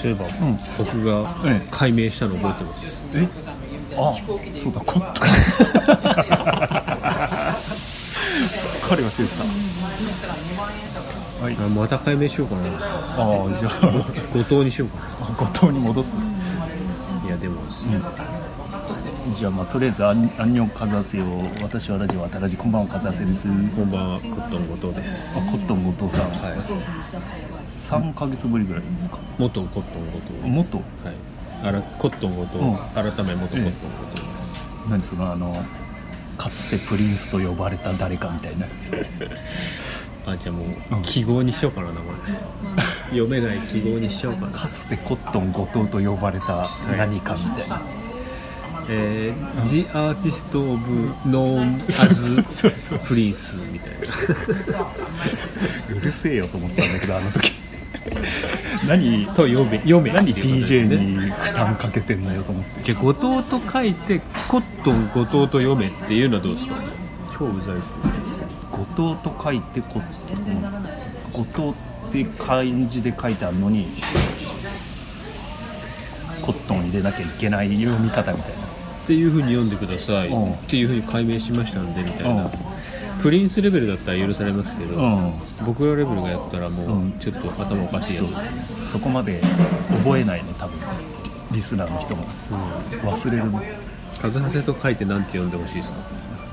[0.00, 0.58] そういえば、うん。
[0.78, 2.82] 僕がええ解明したの覚えてます。
[3.14, 3.28] え？
[3.94, 3.96] あ
[4.56, 5.24] そうだコットン
[8.88, 9.44] 彼がせてた
[11.44, 11.54] はい。
[11.54, 12.62] あまた解明しようかな。
[12.62, 13.72] ああじゃあ。
[14.32, 16.22] 後藤にしようかあ後藤に戻す、な
[17.26, 17.60] いやでも、
[19.36, 23.42] じゃあまあとりあえずアンアンニョンカズアセを私はラジオ渡らじこんばんはカズアセです。
[23.42, 25.38] こんばんはコットン後藤です。
[25.38, 26.36] あコットン後藤さん、は
[27.48, 27.51] い
[27.82, 29.18] 3ヶ月ぶりぐらいですか？
[29.38, 30.76] 元コットン後藤元？
[30.78, 30.86] はい。
[31.64, 32.76] あらコットン後藤、うん。
[32.94, 33.70] 改め元コットン後
[34.14, 34.50] 藤です、
[34.88, 35.56] 何そのあの
[36.38, 38.66] かつてプリンスと呼ばれた誰かみたいな？
[40.24, 41.00] あじゃあもうん。
[41.00, 42.02] う記号にしようかな名前。
[43.10, 44.52] 読めない記号にしようかな。
[44.52, 47.82] かつてコットン後藤と呼ばれた何かみたいな、
[48.88, 50.80] えー、The Artist of
[51.28, 52.98] Known そう as そうそうそう。
[52.98, 53.98] Prince みたいな。
[55.96, 57.52] うるせえよと思ったんだけどあの時
[58.88, 60.96] 何と読め読め何っていうことです DJ ね。
[60.96, 62.82] に負担かけてんのよと思って。
[62.82, 66.74] じゃあ後藤と書いてコットン後藤と読めっていうのはどうですか？
[67.38, 71.74] 超うざいっつ後藤と書いてコットン後
[72.10, 73.86] 藤って漢字で書いてあるのに
[76.42, 78.62] コットンを入れなきゃいけない読み方みたいな。
[79.04, 80.28] っていうふうに読んでください。
[80.28, 80.52] うん。
[80.52, 82.42] っていうふうに解明しましたんでみたいな。
[82.42, 82.50] うん
[83.20, 85.32] プリンスレベルだったら許されますけど、うん。
[85.66, 87.08] 僕らレベルがやったらもうん。
[87.10, 89.40] うちょっと頭おかしいやつ、そこまで
[90.04, 90.78] 覚えないね多分。
[91.52, 92.24] リスナーの人も。
[92.50, 92.98] うん。
[93.08, 93.62] 忘れるの
[94.20, 95.98] カズハセと書いてなんて読んでほしいですか？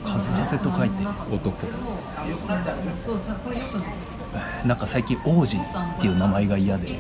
[0.04, 1.04] カズハセと書いて。
[1.32, 1.68] 男。
[4.66, 5.60] なんか最近王子っ
[6.00, 7.00] ていう名前が嫌で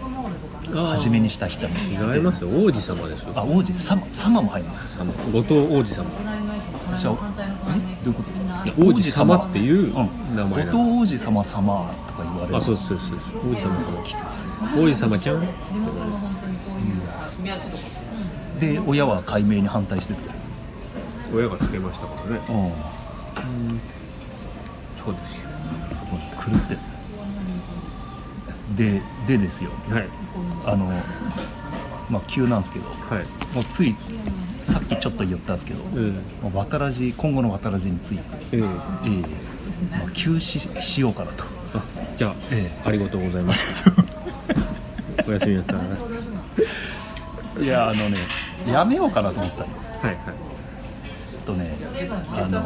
[0.74, 1.76] 初めにした人も。
[2.16, 2.50] 違いますよ。
[2.50, 4.74] 王子様ですよあ王子様様も入るの？
[4.76, 6.06] あの後藤王子様。
[6.98, 7.16] じゃあ
[7.76, 8.04] え？
[8.04, 8.39] どういうこと？
[8.78, 10.36] 王子様っていううん。
[10.36, 12.58] 名前な後の藤王子様様とか言われる。
[12.58, 14.04] あそうですそうですそう王子様様。
[14.04, 14.18] きつ
[14.78, 16.02] 王子様ちゃんって言われ
[18.64, 20.20] るで親は解明に反対してた
[21.34, 22.42] 親がつけましたからね。
[22.50, 23.82] うん。
[25.04, 25.20] そうで
[25.88, 26.00] すよ。
[26.00, 26.20] すごい。
[26.54, 26.80] 狂ってる。
[28.76, 29.70] ででですよ。
[29.90, 30.10] はい。
[30.66, 30.86] あの
[32.10, 32.90] まあ急なんですけど。
[32.90, 33.26] はい。
[33.56, 33.96] もうつい
[34.90, 36.54] きちょっと言ったんですけど、うん。
[36.54, 38.24] 渡らじ今後の渡らじについて、
[38.54, 38.64] ええええ。
[39.98, 41.84] まあ、休止しようかなと、あ
[42.18, 43.86] じゃあえありがとうございます。
[45.28, 45.76] おやすみなさい。
[45.76, 45.86] はい
[47.62, 48.18] いやあのね
[48.68, 49.68] やめようかなと思ってたの。
[49.68, 49.72] い
[50.06, 50.18] はい。
[51.46, 51.76] とね
[52.32, 52.62] あの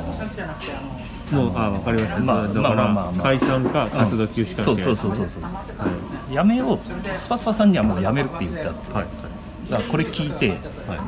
[1.31, 3.23] もうあ分かりました、まあだかまあまあまあらまあ。
[3.23, 5.43] 解散か活動休止かそうそうそうそうそう。
[5.43, 5.49] は
[6.29, 6.33] い。
[6.33, 6.79] やめよう。
[7.15, 9.05] スパスパさんにはもうやめるって言ってあって、はい
[9.69, 10.55] だからこれ聞いて、は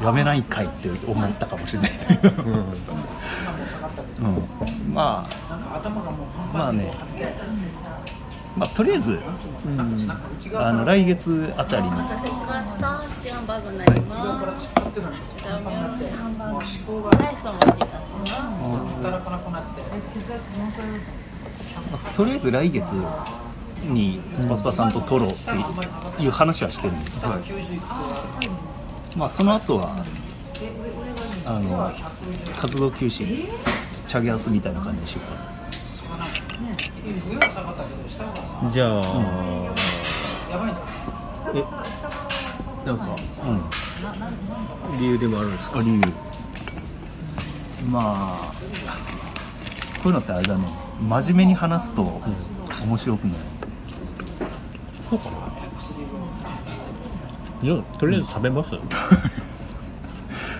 [0.01, 0.05] い。
[0.05, 2.53] やめないかいって思ったかもしれない、うん。
[4.17, 5.29] うん、まあ
[6.53, 6.91] まあね。
[8.55, 9.19] まあとりあえず
[9.65, 9.79] うん。
[10.55, 11.89] あの来月あたりに。
[11.89, 13.03] お待たせしました。
[13.09, 14.21] シチューハンバーグになります。
[17.19, 18.63] ライスお待ちいたします。
[22.15, 22.85] とりあえず来月
[23.83, 25.51] にスパスパさんと撮ろうって
[26.23, 27.33] いう話はしてるんですけど、
[29.17, 30.03] まあその後は
[31.45, 31.91] あの
[32.59, 33.49] 活動休止
[34.07, 35.45] チャゲアスみたいな感じにしようかな。
[38.71, 39.03] じゃあ、
[41.53, 41.63] え
[42.85, 43.15] なんか
[43.45, 44.99] うん。
[44.99, 45.81] 理由でもあるんですか？
[45.81, 46.01] 理由。
[47.89, 48.53] まあ
[50.01, 50.67] こういうのってあれだね。
[51.01, 52.21] 真面目に話すと
[52.83, 53.37] 面白くない、
[55.09, 55.37] そうかな。
[57.61, 58.71] いやとりあえず食べます、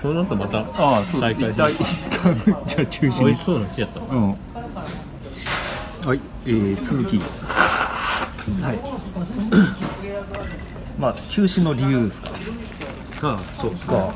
[0.01, 3.25] その後またああそうだ再開一旦じゃあ中止に。
[3.25, 4.29] 美味しそうなやつやったうん。
[4.31, 4.35] は
[6.15, 7.17] い、えー、続き。
[7.17, 7.23] は
[8.73, 8.79] い。
[10.99, 12.29] まあ休止の理由ですか。
[13.23, 14.13] ああそうが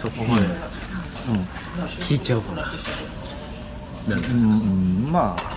[0.00, 0.46] そこまで。
[0.46, 1.46] うん。
[2.00, 2.62] 聞いちゃうかな。
[4.08, 5.12] なんでうすか、ん。
[5.12, 5.56] まあ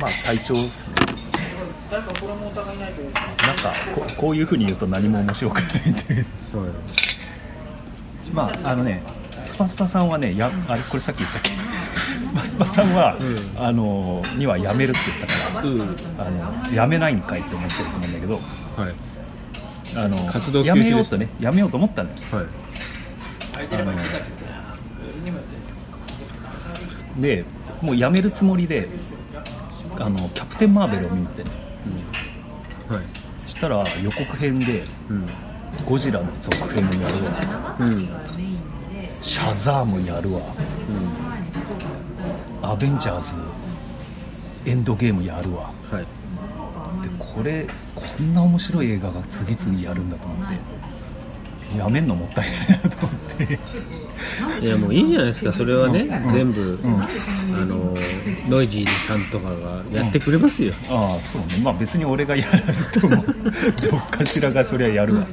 [0.00, 0.94] まあ体調ですね
[1.90, 2.12] なんか
[3.94, 6.24] ここういうふうに言うと何も面白くないんで
[8.32, 9.02] まああのね
[9.44, 11.50] スパスパさんはねやあれこれさっき言ったっけ？
[12.24, 16.24] スパスパさんは、うんあのにはやめるって言ったから、うんあ
[16.68, 18.94] のやめないんかいって思ってると思うんだけどはい。
[19.96, 22.16] あの活動やめようとねやめようと思ったのよ。
[22.32, 22.46] はい。
[23.56, 23.92] あの
[27.20, 27.44] で
[27.80, 28.88] もうやめるつもりで
[30.00, 31.50] あのキャプテン・マーベルを見に行ってね
[32.88, 33.50] はい。
[33.50, 35.26] したら予告編でうん。
[35.86, 37.76] ゴジラの続編もやるわ。
[37.80, 37.92] うん。
[37.92, 38.08] うん
[39.20, 40.42] シャザームやるわ。
[42.62, 43.36] アベンジャーズ
[44.66, 45.72] エンドゲームやるわ。
[45.90, 46.02] はい。
[47.02, 50.58] でこれここんな面白い映画が次々やるんだと思って
[51.76, 53.10] やめんのもったいないなと思っ
[53.48, 53.58] て。
[54.60, 56.32] いやもういいじゃないですかそれはね、うん。
[56.32, 57.02] 全部、うん。
[57.02, 57.08] あ
[57.64, 57.94] の
[58.48, 61.58] ノイジーさんとかがやってくれますよ、ああそうね。
[61.62, 63.24] まあ別に俺がやらずとも
[63.90, 65.26] どっかしらがそりゃやるわ。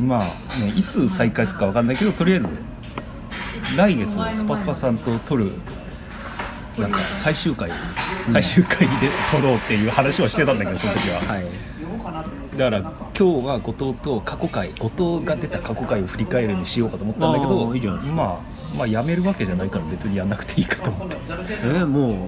[0.00, 2.48] まあ、ね、いつ再開するかわかんないけどとりあえず
[3.76, 5.52] 来月スパスパさんと撮る
[6.78, 7.70] なんか最終回
[8.32, 8.86] 最終回で
[9.30, 11.44] 撮ろうっていう話をしてたんだけどその時は、はい。
[12.56, 17.66] だから今日は後藤と過去回後藤が出た過去回を振り返るにしようかと思ったんだけあど
[18.12, 18.40] まあ
[18.76, 21.16] まあやめるわけじゃないから別にやんなくていいかと思って。
[21.16, 22.26] えーも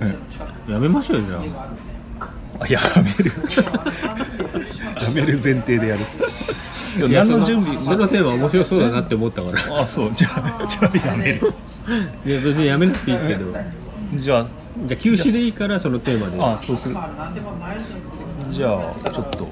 [0.69, 2.69] うやめましょうよじゃあ。
[2.69, 3.33] やめる。
[5.03, 6.05] やめる前提でやる。
[6.97, 9.81] あでも何の準備そのテーマ面白そうだなって思ったから。
[9.81, 10.13] あそう。
[10.15, 11.53] じゃあじゃあやめる。
[12.25, 13.53] いや別にやめなくていいけど
[14.17, 14.47] じゃじゃあ
[14.93, 16.43] あ休止でいいからそのテーマで。
[16.43, 16.97] あそうする。
[18.51, 19.49] じゃあちょっと。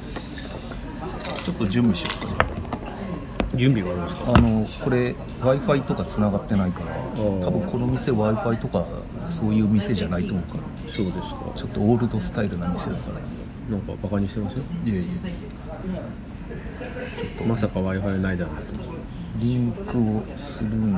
[1.45, 3.59] ちょっと準備しようかな。
[3.59, 4.33] 準備はあるんですか？
[4.35, 7.45] あのこれ w i f i とかつながってないからー。
[7.45, 8.87] 多分この店 w i f i とか
[9.29, 10.63] そういう店じゃないと思うから。
[10.95, 11.27] そうですか。
[11.57, 13.21] ちょっとオールドスタイルな店だから。
[13.77, 14.63] なんかバカにしてますよ。
[14.85, 15.05] いやいや
[17.47, 18.73] まさか w i f i ないだろうと
[19.39, 20.93] リンクをするん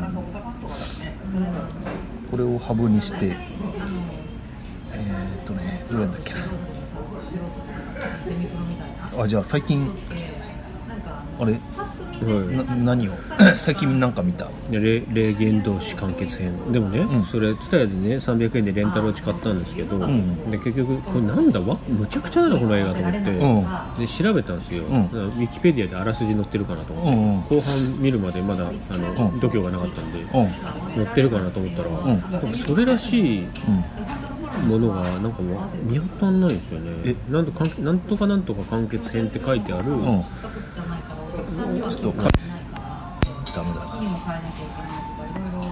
[2.31, 3.37] これをハブにして
[4.93, 6.35] えー、っとねどうやんだっけ？
[6.35, 6.41] な
[9.23, 9.91] あじゃあ最近
[11.41, 11.61] あれ？
[12.25, 13.13] な何を？
[13.57, 14.49] 最近なんか見た？
[14.71, 16.73] 霊霊言同士完結編。
[16.73, 17.25] でもね、うん。
[17.25, 20.51] それ TSUTAYA でね300円でレンタルを使ったんですけど、ん。
[20.51, 21.61] で結局これなんだ？
[21.61, 24.07] わむちゃくちゃだなこの映画と思って、うん。
[24.07, 29.41] で調べたんですよ、ウィキペディアであらすじ載ってるかなと思って、後半見るまでまだあの、うん。
[29.41, 31.05] 度胸がなかったんでうん。
[31.05, 33.47] 載ってるかなと思ったら、それらしい
[34.69, 37.17] ものがなんかもう見当たんないんですよね。
[37.29, 39.85] なんとかんなんとかなんとか完結編って書いてある、
[41.35, 42.29] ちょっとか
[43.55, 43.81] ダメだ。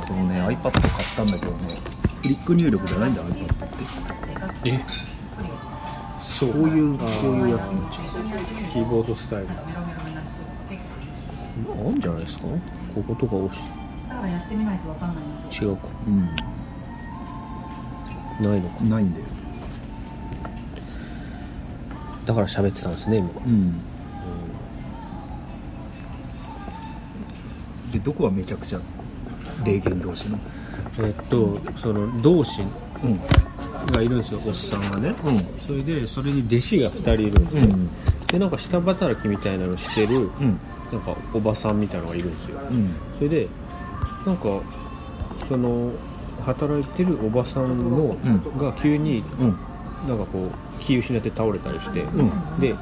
[0.08, 1.78] このね iPad 買ったんだけどね
[2.22, 3.68] フリック入力じゃないんだ iPad っ
[4.62, 4.70] て。
[4.70, 4.84] え？
[6.20, 8.04] そうこういうこういうやつになっちゃう
[8.70, 9.48] キーボードスタイル。
[9.50, 9.52] あ
[11.84, 12.42] るんじゃないですか？
[12.94, 13.60] こことか押し。
[14.08, 15.88] だからやってみないとわかんないの違うか。
[18.40, 18.84] うないのか。
[18.84, 19.26] んないんだよ。
[22.26, 23.80] だから喋ってたんですね今、うん
[27.92, 28.80] でどこはめちゃくちゃ
[29.64, 30.38] 霊言同士の？
[30.98, 32.62] えっとその同志
[33.04, 33.20] うん。
[33.92, 35.34] がいるんですよおっさんがね、うん。
[35.66, 37.90] それでそれに弟子が2人いるんですよ、うん。
[38.26, 40.58] でなんか下働きみたいなのしてるうん。
[40.90, 42.58] なんかおばさんみたいなのがいるんですよ。
[42.70, 42.94] うん。
[43.16, 43.48] それで
[44.26, 44.60] なんか
[45.48, 45.92] その
[46.42, 48.58] 働いてるおばさんの、うん。
[48.58, 49.58] が急にうん。
[50.08, 52.30] なんかこう気失って倒れたりして、うん。
[52.60, 52.74] で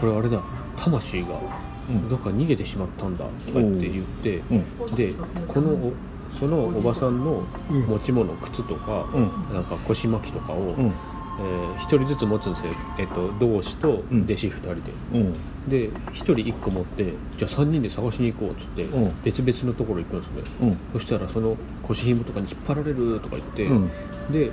[0.00, 0.42] これあれだ
[0.76, 1.65] 魂がうん
[2.08, 4.54] どっか逃げてしまったんだとかって言って、う
[4.92, 4.96] ん。
[4.96, 5.14] で
[5.48, 5.92] このお
[6.38, 7.82] そのおばさんのうん。
[7.82, 9.54] 持ち物靴とか、うん。
[9.54, 10.92] なんか腰巻きとかを、うん。
[11.38, 14.24] えー、1人ずつ持つんですよ、えっと同志とうん。
[14.24, 14.80] 弟子2人で、
[15.12, 15.32] うん。
[15.68, 19.14] で1人1個持ってじゃあ3人で探しに行こうっつって、うん。
[19.22, 20.42] 別々のところ行くんですね。
[20.62, 20.78] うん。
[20.92, 23.90] そしたらその腰紐とかに引っ張られるとか言って、うん。
[24.32, 24.52] で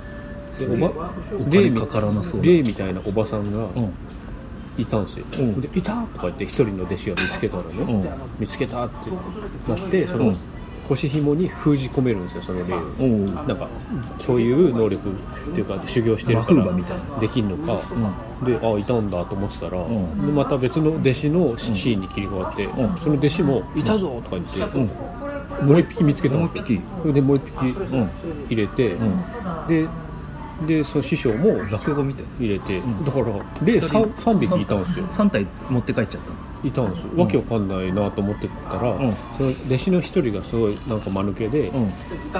[0.58, 3.92] でおばお霊み金かからなそうだ霊みたいなおばさんがうん
[4.78, 5.60] いたんですよ、うん。
[5.60, 8.04] で「いた!」とか言って一人の弟子が見つけたらね、うん。
[8.38, 9.10] 見つけたって
[9.68, 10.36] なってそのうん
[10.86, 13.34] 腰紐に封じ込めるんですよその霊を、うん。
[13.34, 13.66] なんか
[14.20, 15.12] そういう能力っ
[15.54, 17.18] ていうか修行してるからバみたいな。
[17.20, 17.80] できんのか、
[18.44, 20.26] であいたんだと思ってたら、ん。
[20.26, 22.68] でまた別の弟子のシーンに切り替わって、ん。
[23.02, 24.82] その弟子も「いたぞ!」とか言って、う
[25.64, 25.68] ん。
[25.68, 26.80] もう一匹見つけたんですよ。
[26.80, 26.82] もう一匹。
[27.00, 28.10] それでもう一匹うん。
[28.50, 29.22] 入れて、うん。
[29.68, 29.88] で
[30.66, 33.04] でその師匠も落語みたい入れて、ん。
[33.04, 33.26] だから
[33.64, 35.06] 霊 3, 三匹いたんですよ。
[35.06, 37.20] 3体持って帰っちゃったいたんですよ。
[37.22, 39.16] わけわかんないなと思ってたら、うん。
[39.36, 41.92] その弟子の一人がすごいなんか間抜けで、うん。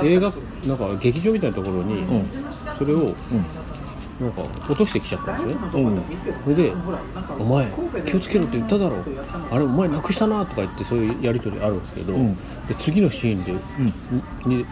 [0.07, 0.33] 映画
[0.65, 2.29] なんか劇場みたいなところに、うん。
[2.79, 3.15] それをうん。
[4.21, 5.69] なんか落としてきちゃったんですね。
[5.75, 6.03] うん。
[6.45, 6.73] それで
[7.39, 7.69] 「お前
[8.07, 8.99] 気をつけろって言っただろ
[9.51, 12.37] あれお前なくしたな」とか言ってそういうやり取りあるんですけど、うん。
[12.69, 13.43] で次のシーン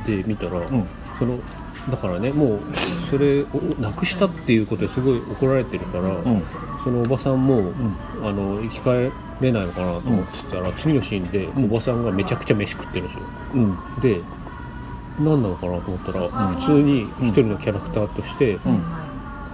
[0.06, 0.86] で,、で見たら、ん。
[1.18, 1.38] その
[1.90, 2.60] だからねもう
[3.10, 3.46] それを
[3.80, 6.42] なくしたっていうことですごい怒られてるから、ん。
[6.84, 7.72] そのおばさんも、
[8.22, 9.10] あの生き返
[9.40, 13.22] れないのかなと思ってたら、次のシーンでおばさんがめちゃくちゃ飯食ってるんですよ。
[13.54, 14.00] うん。
[14.00, 14.20] で
[15.18, 18.82] 何なのかなと思ったら、普通に一人のキャラクターとして「うん。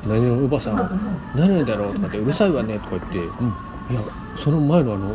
[0.06, 0.76] 何々おばさん
[1.34, 3.20] 何々だろう」とかって「うるさいわね」とか言って、い
[3.94, 4.00] や
[4.36, 5.14] その前のあの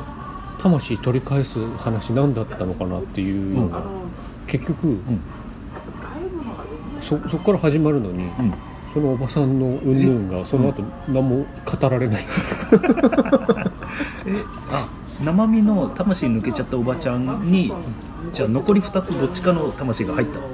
[0.60, 3.84] 魂取り返す話何だったのかなっていうような、
[4.48, 4.98] 結局、
[7.08, 8.54] そそこから始まるのに、うん。
[8.94, 12.26] そのおばさんの云々がその後何も語られない。
[14.28, 14.36] え？
[14.70, 14.88] あ
[15.24, 17.72] 生身の魂抜けちゃったおばちゃんに
[18.34, 20.46] じゃあ残り2つどっちかの魂が入ったの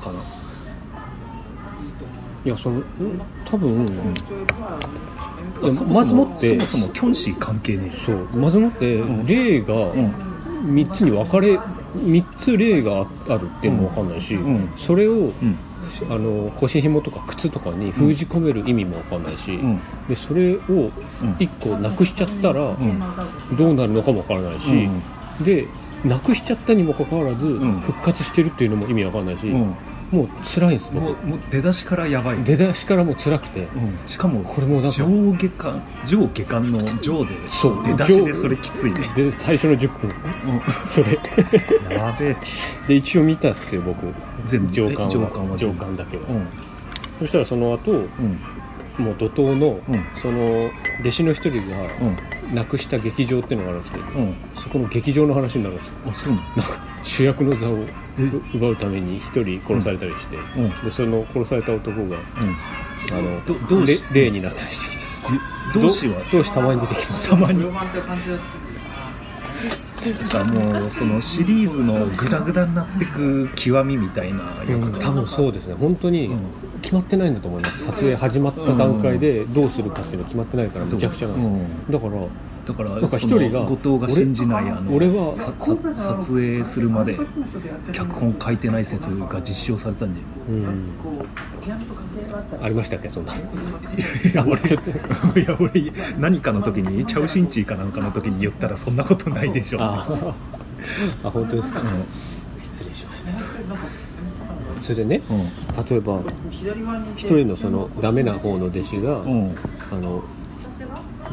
[0.00, 0.18] かな？
[2.44, 2.84] いやそのん。
[3.44, 4.02] 多分、ていか
[5.66, 9.26] やまずもってそもそもキョンシー関係ねそうまずもってうん。
[9.26, 10.10] 霊がえ
[10.64, 10.74] うん。
[10.74, 11.58] 3つに分かれ
[11.96, 14.68] 3つ霊があるっていうのも分かんないし、うん。
[14.76, 15.56] それをうん
[16.08, 19.80] あの腰紐とか靴とかに封じ込める意味も分かんないし、うん。
[20.08, 21.32] でそれをうん。
[21.38, 23.00] 1個なくしちゃったらうん。
[23.56, 25.44] どうなるのかも分からないし、うん。
[25.44, 25.66] で
[26.04, 27.80] なくしちゃったにもかかわらずん。
[27.80, 29.74] 復活してるっていうのも意味分かんないし、うん。
[30.10, 32.44] もう辛いんですもう僕もう出だしからやばい。
[32.44, 33.60] 出だしからもう辛くて。
[33.60, 33.98] うん。
[34.06, 37.82] しかもこれもなんか上下巻上下巻の上でそう。
[37.84, 39.10] 出だしでそれきついね。
[39.16, 40.10] で最初の10分。
[40.86, 41.18] それ。
[41.86, 42.36] うんやべえ。
[42.88, 44.12] で一応見たっすよ僕。
[44.46, 45.06] 全部上巻は。
[45.06, 46.46] え上巻はだけは、うん。
[47.20, 48.08] そしたらその後うん
[48.98, 50.06] もう怒涛の、うん。
[50.20, 50.70] その
[51.00, 52.54] 弟子の一人がうん。
[52.54, 54.34] 亡くした劇場っていうのがあるんですけど、うん。
[54.62, 55.92] そこの劇場の話になるんですよ。
[56.06, 57.78] あそうなんか主役の座を
[58.18, 58.30] え？
[58.54, 60.84] 奪うために一人殺されたりして、うん。
[60.84, 62.56] でその殺された男がうん。
[63.10, 65.04] あのど同志れ霊になったりしてきて
[65.74, 65.80] え？
[65.80, 66.22] 同志は？
[66.24, 67.30] ど同志たまに出てきます。
[67.30, 67.64] たまに
[70.10, 75.74] がもうそのシリーズのグダグダになってく極みみたいなやつか、多分そうですね。
[75.74, 76.40] 本当にうん。
[76.82, 77.86] 決まってないんだと思います。
[77.86, 82.22] 撮影始まった段階でどうするかっていうの決まってないからむちゃくちゃなんですよ、だから
[82.64, 85.76] だから一人が後藤が信じないあの俺はささ
[86.20, 87.18] 撮影するまで
[87.92, 90.88] 脚本書いてない説が実証されたんでうん。
[92.62, 93.34] ありましたっけそんな？
[93.36, 93.40] い
[94.32, 94.60] や俺
[95.42, 100.06] いや俺何かの時にチャウシンチーかなんかの時に言ったらそんなことないでしょあ
[101.24, 101.86] あ本当ですか、うん。
[102.60, 103.32] 失礼しました。
[104.82, 105.38] それでねうん。
[105.84, 106.20] 例えば
[107.16, 109.54] 一人のそのダメな方の弟子が、うん。
[109.92, 110.22] あの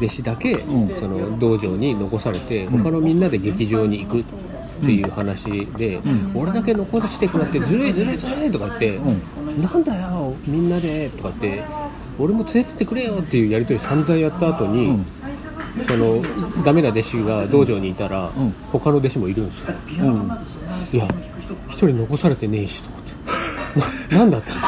[0.00, 1.00] 弟子だけ、うん。
[1.00, 2.82] その道場に残されてうん。
[2.82, 4.24] 他のみんなで劇場に行くっ
[4.84, 6.32] ていう話で、ん。
[6.34, 11.62] 俺だけ残してくなってずるいずるいずるいとか言って、うなんだよみんなでとかって
[12.18, 15.06] 俺も連れてってくれよっていうやり取り散々やった後に、うん。
[15.86, 16.22] その
[16.64, 18.54] ダメな弟子が道場にいたら、うん。
[18.72, 20.06] 他の弟子もいるんですよ。
[20.06, 20.38] うん。
[20.92, 21.06] いや
[21.68, 24.14] 一人残されてねえしと思って。
[24.14, 24.60] ななんだったの？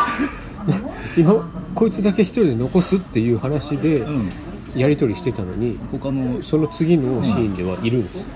[1.17, 1.35] 今
[1.75, 4.31] こいつだけ一人で残すっていう話でうん
[4.75, 8.27] やり取りしてたのに他のその次のシーンではいるんですよ、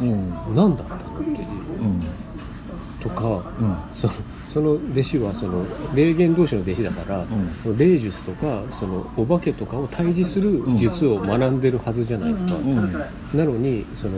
[0.00, 0.30] うん。
[0.54, 1.36] 何だったのっていう。
[1.80, 2.00] うん
[3.00, 3.76] とか、うん。
[3.92, 4.12] その
[4.48, 7.56] その弟子はその霊言同士の弟子だから、ん。
[7.62, 12.92] その霊術とかそのお化けとかを対峙する術を学んでるはずじゃないですか、うん。
[13.34, 14.12] なのにその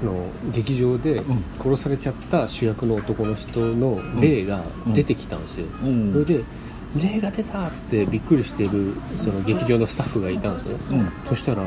[0.00, 1.44] あの劇場でうん。
[1.60, 4.64] 殺されちゃった主役の男の人の霊が
[4.94, 6.12] 出てきたんですよ、うん。
[6.12, 6.44] それで
[6.96, 11.12] 「霊が出た!」っつってびっくりしてるその劇場のスタッフがいたんですよ、うん。
[11.28, 11.62] そしたら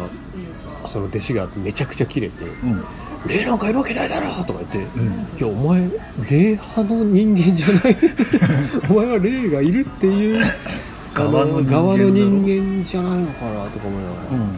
[0.91, 2.83] その弟子がめちゃくちゃキレてうん
[3.27, 5.89] 「霊なんかいるわけないだろ!」とか言って「うんいやお前
[6.29, 7.97] 霊派の人間じゃない
[8.89, 10.43] お前は霊がいるっていう
[11.13, 12.41] あ側の側の人
[12.81, 14.49] 間じゃないのかなとか思いながら、うん。
[14.51, 14.53] っ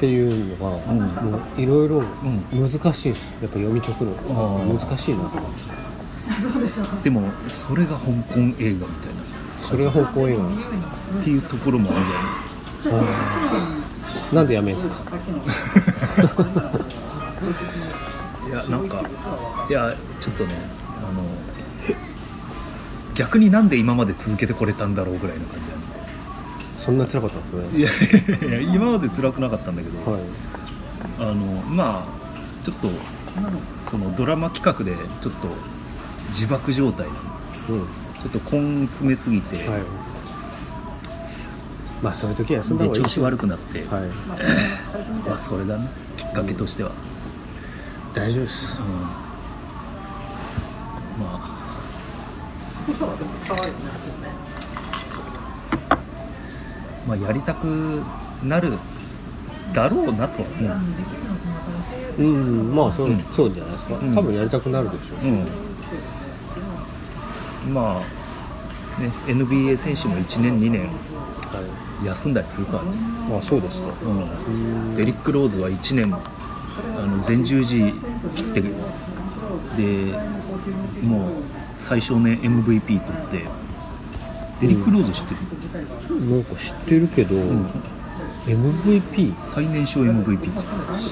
[0.00, 2.04] ていうのが、いろいろん。
[2.52, 2.76] 難し
[3.08, 3.22] いです。
[3.40, 4.10] やっぱ読み解くの。
[4.80, 5.62] 難しいなと思って
[7.02, 8.82] でもそれが香港映画みたいな。
[9.68, 10.44] それが香港映画。
[11.20, 12.04] っていうところもある
[12.84, 13.02] じゃない。
[14.34, 14.94] なんでやめんすか？
[18.48, 19.02] いやなんか
[19.68, 20.54] いやちょっとね
[20.98, 21.22] あの
[23.14, 25.66] 逆になんで今まで続けてこれたんだろうぐらいの感じ
[26.84, 28.12] そんな辛かったんです
[28.42, 28.48] ね。
[28.48, 30.20] いやいや今まで辛くなかったんだけど、はい。
[31.20, 31.34] あの
[31.68, 32.90] まあちょっと
[33.90, 35.48] そのドラマ企画でちょっと
[36.28, 37.14] 自爆状態うん。
[38.22, 39.82] ちょっと根詰めすぎて、はい。
[42.02, 44.04] まあそういう時は休ん調子悪くなって、はい。
[45.28, 46.92] まあそれだねきっかけとしては、
[48.14, 48.56] 大丈夫です。
[48.78, 48.86] うん。
[51.20, 51.52] まあ。
[57.06, 58.02] まあやりたく
[58.44, 58.78] なる
[59.72, 60.68] だろうなとは思
[62.18, 62.20] う。
[62.22, 62.74] うん。
[62.74, 63.24] まあそう,、うん。
[63.32, 64.14] そうじゃないですか、うん。
[64.14, 65.46] 多分やりたくなるでしょう、うん、
[67.68, 68.02] ま
[68.98, 71.60] あ、ね、NBA 選手も1年、2年は
[72.02, 72.82] い休んだりするから。
[72.82, 72.90] ね、
[73.30, 73.84] まあそうですか。
[74.04, 77.94] うん、うんデリック・ローズは1年あの前十字
[78.34, 78.68] 切ってで
[81.02, 81.32] もう
[81.78, 83.00] 最少年 MVP 取っ
[83.30, 83.62] て。
[84.62, 85.34] デリック・ローズ知って
[86.08, 87.66] る、なんか知ってるけど、ん。
[88.46, 90.50] MVP 最年少 MVP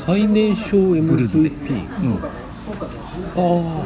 [0.07, 1.51] 最年少ブルーズで。
[1.51, 2.19] MVP うん、
[3.37, 3.85] も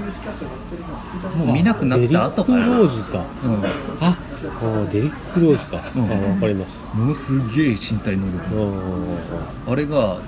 [1.45, 2.67] う見なくなった後から。
[2.67, 3.25] デリック・ローズか。
[3.45, 3.64] うん。
[4.00, 4.17] あ
[4.62, 6.05] あデリック・ローズか、うん。
[6.05, 6.76] あわかります。
[6.95, 8.38] ものすげえ身体能力。
[9.67, 10.21] ああれが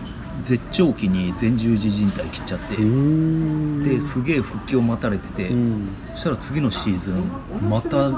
[0.42, 2.76] 絶頂期に前十字靭帯切っちゃって。
[2.76, 5.88] ですげえ復帰を待たれてて、うん。
[6.14, 7.30] そしたら次のシーズン
[7.68, 8.10] また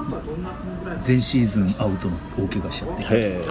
[1.07, 3.04] 前シーズンアウトの大怪我しちゃって。
[3.09, 3.42] へ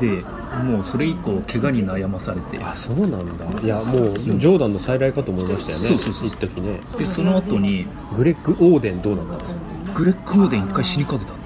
[0.00, 0.24] で
[0.64, 2.58] もうそれ以降怪我に悩まされて。
[2.58, 3.46] えあそうなんだ。
[3.62, 5.88] いやもうジョーダンの再来かと思いましたよね。
[5.88, 6.28] そうそうそう。
[6.28, 6.80] 一時ね。
[6.98, 9.60] でその後にグレッグ・オーデンどうなったんですか
[9.94, 11.38] グレッグ・オーデン一回死にかけたの。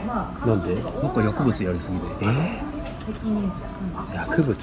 [0.57, 0.75] なんで？
[0.75, 2.63] なんか薬物やりすぎで、え？
[3.07, 4.53] 責任者薬物？
[4.53, 4.57] う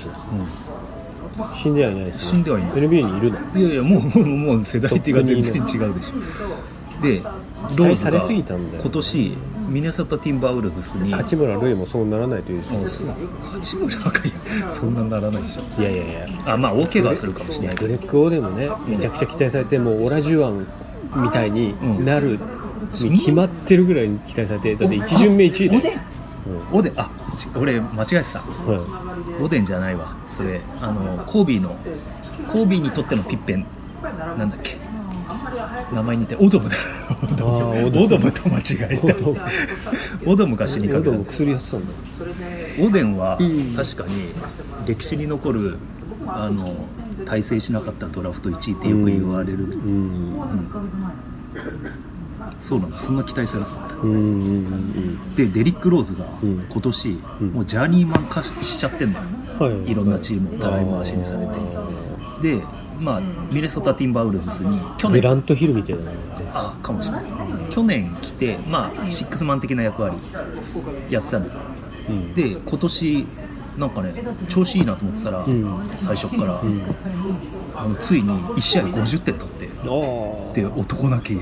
[1.56, 2.24] 死んではいないですね。
[2.32, 2.72] 死んではいない。
[2.74, 3.40] NBA にいるの？
[3.40, 7.02] ん、いやいやもうもうもう世代的が全然違うでしょ。
[7.02, 7.22] で
[7.70, 9.38] 期待されすぎたんだよ今年
[9.70, 11.12] ミネソタ・ティンバーウルフスに。
[11.14, 13.08] 八村塁もそうならないというあそう
[13.52, 15.82] 八村がいやそんなならないでしょ。
[15.82, 16.54] いやいやいや。
[16.54, 17.88] あまあ大怪我はするかもしれないけど。
[17.88, 20.68] グレッグ・オーデンもねめちゃくちゃ期待されてもうオラジュアン
[21.24, 22.40] みたいになる
[22.94, 26.02] に決まってるぐらいに期待されてだって一巡目1位でおでん
[26.74, 26.94] おでん。
[27.00, 27.10] あ
[27.56, 28.44] 俺間違えてた。
[28.68, 28.86] うんは
[29.40, 29.44] い。
[29.44, 30.16] おでんじゃないわ。
[30.30, 31.76] それあのコービーの
[32.52, 33.66] コービーにとってのピッペン。
[34.38, 34.78] なんだっけ
[35.92, 36.76] 名前似てオドムだ。
[37.22, 38.32] オドム。
[38.32, 39.16] と間違えた。
[40.26, 41.10] オドムが死にかけた。
[41.10, 41.94] オドも薬やってたんだ
[42.80, 43.76] おでんはうん。
[43.76, 44.34] 確かに
[44.86, 45.78] 歴史に残る
[46.28, 46.76] あの
[47.26, 49.72] 大成しなかったドラフト1位ってよく言われる、うん。
[49.72, 50.40] うん。
[52.60, 53.00] そうなんだ。
[53.00, 53.96] そんな期待されてたんだ。
[53.96, 54.12] うん。
[54.12, 54.18] うん。
[54.18, 55.36] うん。
[55.36, 56.66] でデリック・ローズがうん。
[56.70, 57.48] 今年、うん。
[57.50, 59.20] もうジャーニーマン化ししちゃってんの。
[59.20, 59.26] よ
[59.60, 59.92] はい。
[59.92, 61.54] いろんなチームをたらい回しにされて
[62.44, 62.62] で
[63.00, 63.22] まあ
[63.52, 66.02] ミネソタ・ティンバーウルフスに去グラ年ントヒルみたいな
[66.54, 67.26] あかもしれない。
[67.72, 70.18] 去年来てまあシックスマン的な役割
[71.10, 71.46] やってたの。
[71.46, 71.52] よ
[72.10, 72.34] うん。
[72.36, 73.28] で今年
[73.78, 74.14] なんかね
[74.50, 75.92] 調子いいなと思ってたら、うん。
[75.96, 76.82] 最初から、うん。
[77.76, 79.70] あのついに1試合50点取って
[80.62, 81.40] で男泣き。
[81.40, 81.42] で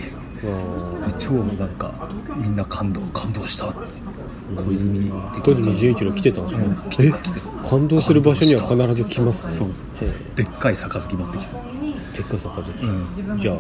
[1.04, 3.80] あ超なんかみんな感動感動したって。
[3.80, 5.12] ー小泉
[5.44, 6.70] 小泉純一郎来てたんですうん。
[6.72, 9.54] ね来てた来感動する場所には必ず来ますね。
[9.54, 9.70] そう
[10.06, 13.58] へでっかい杯持ってきた、えでっかい杯うん、じゃあ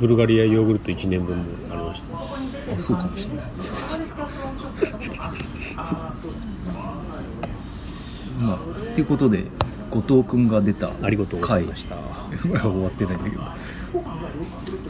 [0.00, 2.74] ブルガリアヨーグルト1年分もありました。
[2.74, 3.46] あそうかもしれない。
[8.40, 9.44] まあっていうことで
[9.90, 11.94] 後藤君が出たありがとうございました。
[11.94, 12.60] 回。
[12.60, 13.42] 終わってないんだけど。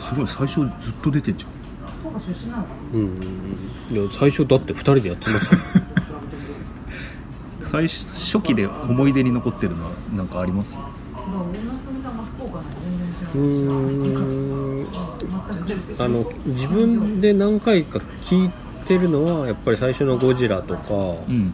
[0.01, 1.64] すごい最初ずっと出てんじゃん
[2.93, 3.19] うん。
[3.91, 5.63] いや最初だって2人でやってましたよ。
[7.63, 8.05] 最初
[8.37, 10.79] 初期で思い出に残ってるのは何かあります？
[13.35, 14.87] うーん。
[15.99, 18.51] あの自分で何回か聞い
[18.87, 20.83] てるのはやっぱり最初の「ゴジラ」とか。
[21.29, 21.53] うん。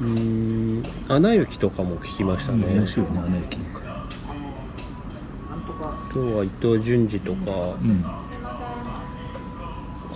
[0.00, 0.06] うー
[0.80, 3.82] ん「アナ雪」とかも聞きましたね、面白いねアナ雪の回。
[5.82, 7.76] あとは伊藤潤二とか。
[7.82, 8.04] うん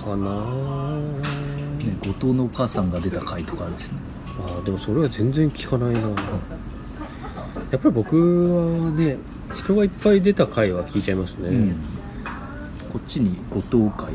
[0.03, 0.97] かな、
[1.79, 3.91] ね、後藤のお母さんが出た回とかあるしね。
[4.41, 6.01] あーでもそれは全然聞かないな。
[7.71, 8.17] やっぱり僕
[8.85, 9.17] はね
[9.57, 11.77] 人がいっぱい出た回は聞いちゃいますね、うん。
[12.93, 14.13] こっちに後藤会。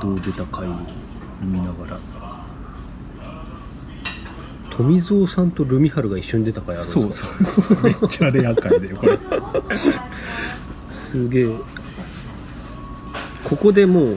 [0.00, 0.68] 後藤出た回
[1.42, 1.98] 見ながら。
[4.70, 7.28] 富蔵さんとルミハルが一緒に出た回あるんですか？
[7.44, 9.18] そうそうめっちゃレア回だよこれ。
[11.10, 11.48] すげえ
[13.48, 14.16] ここでもう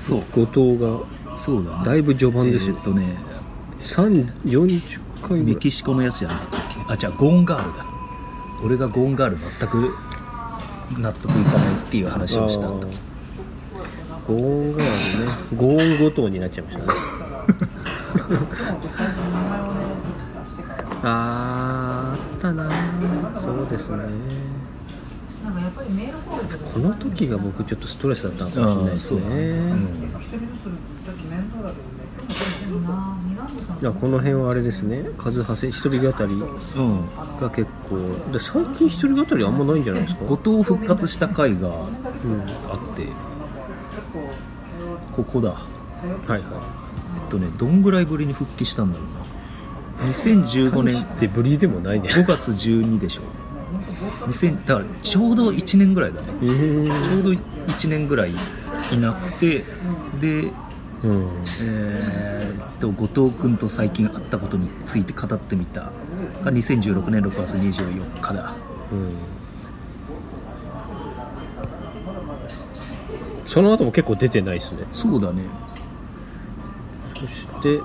[0.00, 0.22] そう。
[0.32, 1.00] 後藤が
[1.38, 1.78] そうだ。
[1.78, 2.74] ねだいぶ序盤ですよ。
[2.74, 3.16] えーっとね
[3.84, 4.80] 3 40
[5.28, 6.92] 回メキシコのやつじゃなかったっけ？
[6.92, 7.84] あじゃあゴーンガールだ。
[8.64, 9.94] 俺がゴーンガール全く
[11.00, 12.86] 納得いかないっていう話をした時。
[14.28, 14.90] ゴーンがね。
[15.56, 16.88] ゴーンごとになっちゃいましたね。
[21.04, 22.70] あーあったな
[23.42, 24.04] そうですね
[26.72, 30.12] この時が僕ちょっとストレスだったのかもしれないですね、うん
[33.80, 35.04] いやこの辺はあれですね。
[35.18, 37.08] 数はせ一人語りうん
[37.40, 37.98] が結構
[38.32, 40.24] で最近一人語りあんまないんじゃないですか？
[40.24, 43.06] 後藤復活した回がうんあって。
[45.14, 45.50] ここだ。
[45.50, 45.56] は
[46.28, 46.40] いはえ
[47.28, 49.08] っとねどんぐらいぶりに復帰したんだろう
[50.06, 50.12] な。
[50.12, 52.08] 2015い年ってブリでもないね。
[52.08, 53.22] 5月12でしょ
[54.26, 56.28] 2000だからちょうど1年ぐらいだね。
[56.28, 56.48] ちょ
[57.18, 59.64] うど1年ぐらいいなくて
[60.20, 60.52] で
[61.02, 61.42] うん。
[61.62, 65.92] えーっと後藤君と最近会ったことについて語ってみた。
[66.44, 68.54] が2016年6月24日だ。
[68.92, 69.14] うん。
[73.46, 74.84] その後も結構出てないですね。
[74.92, 75.42] そうだね。
[77.14, 77.26] そし
[77.62, 77.80] て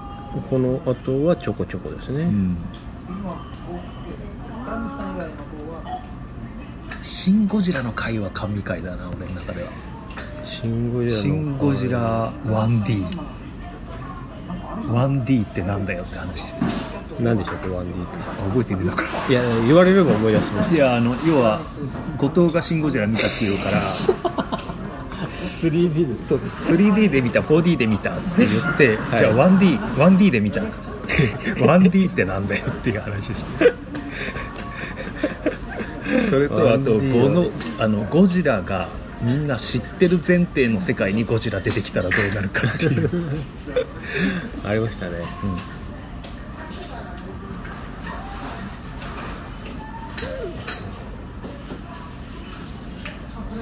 [0.49, 2.57] この後はちょこちょこですね、うん
[7.07, 9.69] シン・ゴジラの回は神回だな俺の中では。
[10.45, 13.07] シン・ゴジラのシン・ゴジラ 1D
[14.89, 16.83] 1D ってなんだよって話してます。
[17.19, 18.07] 何でしたっけ 1D っ
[18.41, 19.03] あ覚えてねえのか。
[19.25, 20.75] ていや言われれば思い出します。
[20.75, 21.61] いやあの要は
[22.17, 23.95] 後藤が「シン・ゴジラ」見たっていうから
[25.61, 26.23] 3D で。
[26.25, 29.19] そうです 3D で見た 4D で見たって言って、はい。
[29.19, 30.61] じゃあ 1D, 1D で見た。
[31.07, 33.73] 1D ってなんだよっていう話をして
[36.29, 38.89] それとあと 1D ゴのあのゴジラが
[39.21, 43.09] みんな知ってる前提の世界にゴジラ出てきたらどうなるかっていう、
[44.63, 45.17] ありましたね。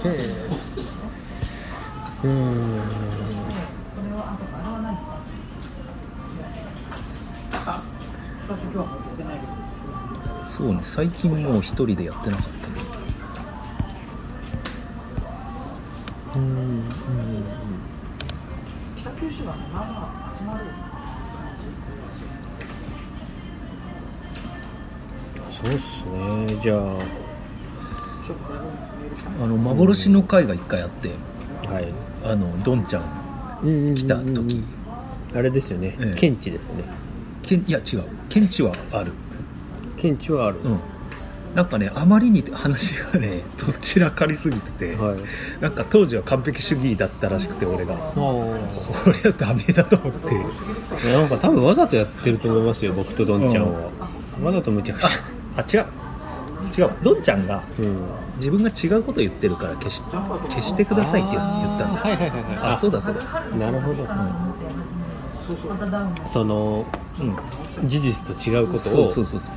[0.04, 0.12] うん。
[0.12, 0.20] へえ。
[2.24, 3.05] うーん
[10.56, 12.76] そうね最近もう一人でやってなかったね。
[16.36, 16.86] うんうん
[25.52, 26.60] そうっすね。
[26.62, 26.98] じゃあ。
[29.42, 31.10] あの幻の会が一回あって。
[31.68, 31.94] はい。
[32.24, 33.04] あのドンちゃん。
[33.96, 34.64] 来た時。
[35.34, 36.20] あれですよね、ええ。
[36.20, 36.84] 検知ですよね。
[37.42, 38.04] けんいや違う。
[38.30, 39.12] 検知はある
[39.98, 40.80] 検知はある、うん。
[41.56, 45.18] なんかねあまりに話がね どちらかりすぎてて、はい。
[45.62, 47.94] なんか当時は完璧主義だったらしくて俺が。
[47.94, 48.62] あこ
[49.24, 50.36] れはダメだと思って。
[51.10, 53.90] あなんか多分わざとやってると思いますよ僕とドンちゃんは、
[54.44, 55.10] わざとむちゃくちゃ。
[55.56, 55.86] あ違う。
[56.78, 56.90] 違う。
[57.04, 57.98] ドンちゃんがうん。
[58.38, 60.02] 自分が違うこと言ってるから消し
[60.50, 62.02] 消してくださいって言ったんだ。
[62.02, 62.42] はいはいはいはい。
[62.74, 63.22] あそうだそうだ。
[63.58, 66.86] なるほど、またダウンその
[67.20, 67.24] う
[67.84, 67.88] ん。
[67.88, 69.56] 事実と違うことそうをそうそうそう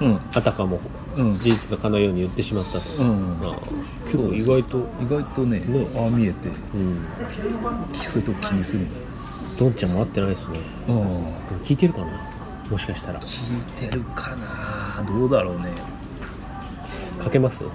[0.00, 0.20] うん。
[0.34, 0.80] あたかも
[1.16, 1.34] うん。
[1.34, 3.38] 事実のかのように言ってしまったと、うん。
[3.42, 3.58] ああ
[4.04, 5.86] 結構意外と、意外とねね。
[5.96, 7.06] ああ見えてうん、
[8.02, 9.00] そういうとこ気にするんだ
[9.58, 10.58] ドンちゃんも会ってないですね。
[10.88, 10.94] うん。
[10.94, 12.06] でも聞いてるかな？
[12.70, 13.20] もしかしたら。
[13.20, 15.04] 聞いてるかな？
[15.06, 15.72] どうだろうね。
[17.22, 17.62] かけます？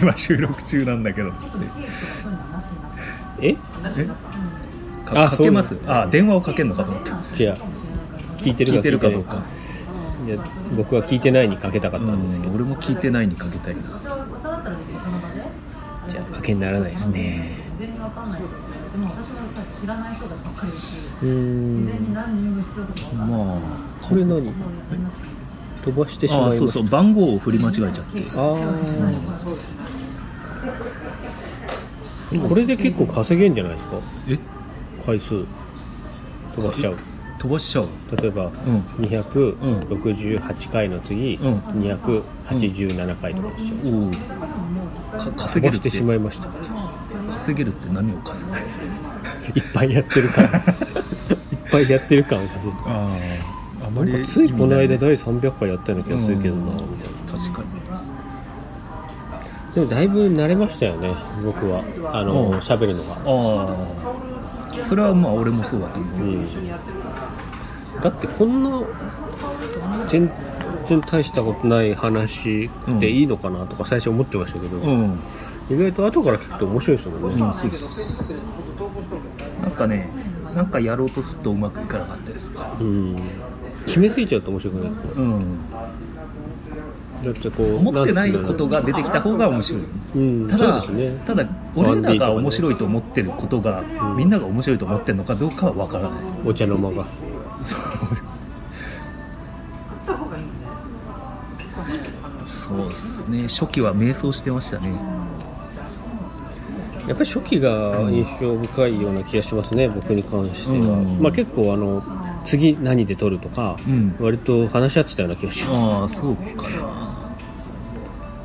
[0.00, 1.30] 今収録中なんだけど。
[3.40, 3.50] え？
[3.50, 3.56] え？
[5.06, 5.76] あかかけます？
[5.86, 7.12] あ電話をかけるのかと思った。
[7.40, 7.56] 違う
[8.40, 9.44] 聞いてるか聞いてるかどうか。
[10.26, 10.36] いや
[10.76, 13.82] 僕は聞いてないにかけたかったんですけど、うん俺も聞いてないにかけたいな。
[13.96, 15.44] お茶お茶だったらですよその場で
[16.10, 17.56] じゃあかけにならないですね。
[17.78, 18.40] 事前に分かんない。
[18.42, 18.54] こと
[18.90, 20.84] でも私もさ知らない人だばっかりだし
[21.22, 23.58] 事前んに何人分必要とかま
[24.02, 24.52] これ何？
[25.82, 26.60] 飛ばしてしまいああました。
[26.60, 28.00] そうそう番号を振り間違えちゃって。
[28.30, 32.48] あー。
[32.48, 33.98] これで結構稼げんじゃないですか？
[34.28, 34.38] え？
[35.06, 35.46] 回数。
[36.54, 36.96] 飛ばしちゃう
[37.40, 37.88] 飛ばしちゃう。
[38.20, 38.50] 例えばうん。
[39.00, 41.54] 268回の次、うん。
[41.60, 44.16] 287回とかにしちゃう、おおか
[45.24, 45.88] 飛稼げるって。
[45.88, 46.48] ばしてしまいました。
[47.32, 48.58] 稼げるって何を稼ぐ？
[49.58, 50.64] いっぱいやってるからいっ
[51.72, 52.76] ぱいやってる感を稼ぐ。
[52.90, 53.16] あ
[53.82, 56.84] ああまりついこの間第300回やったような気がするけどな、みたいな。
[57.42, 57.68] 確かに。
[59.74, 61.82] でもだいぶ慣れましたよね僕は。
[62.12, 62.26] あうん。
[62.26, 63.14] の喋るのが。
[63.14, 63.22] ああ
[64.82, 66.46] それはまあ俺もそうだと思う、うん
[68.02, 68.82] だってこんな
[70.10, 70.30] 全
[70.88, 75.20] 然大したことない話でいいのかなとか最初思ってましたけど、うん。
[75.70, 80.10] 意外と後から聞くと面白いですもんね、うん、そうそうそうなんかね
[80.54, 83.22] なんかやろうとするとうまくいかなかったですうん。
[83.86, 85.58] 決めすぎちゃうと面白くないうん。
[87.24, 89.82] だってこう思ってないことが出てきた方が面白い。
[90.16, 90.48] うん。
[90.48, 91.22] ただね。
[91.26, 94.16] ただ俺らが面白いとと思ってることが、うん。
[94.16, 96.10] みんなが面白いと思ってるのかどうかは分からない。
[96.44, 97.06] お茶の間が
[97.62, 97.80] そう。
[102.48, 103.48] そうですね。
[103.48, 104.92] 初期は迷走してましたね。
[107.06, 111.18] やっぱり初期が印象深いような気がしますね、僕に関しては、うん。
[111.20, 112.02] まあ結構あの
[112.44, 114.14] 次何で撮るとか、うん。
[114.20, 116.68] 割と話し合ってたような気がしまああそうか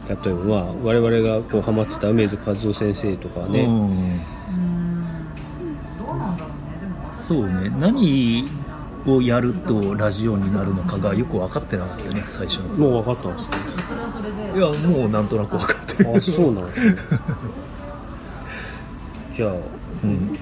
[0.08, 3.72] 例えばまあ我々がこうハマってた梅津和夫先生とかはね、うん。
[3.72, 4.20] うん。
[6.00, 7.14] どうなんだろうねでも。
[7.20, 7.70] そうね。
[7.80, 8.48] 何
[9.08, 13.58] をやるとラジオになるのかがよく分かってなかったね最初のもう分かったんですか
[14.56, 16.16] いやもうなんとなく分かってる。
[16.16, 16.96] あそうなんですね。
[19.36, 19.52] じゃあ
[20.04, 20.38] うん。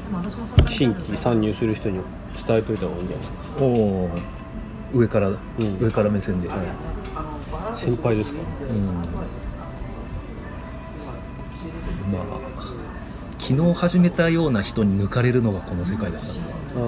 [0.69, 1.99] 新規参入する人に
[2.47, 3.37] 伝えといた方がいいんじゃないですか。
[3.61, 4.09] おお
[4.93, 5.37] 上から、ん。
[5.81, 6.49] 上から目線で、
[7.75, 8.39] 先輩ですか？
[8.69, 8.85] うん。
[12.11, 12.23] まあ
[13.39, 16.31] 昨日始めたような人に抜かれるのがこの世界だから。
[16.75, 16.83] あな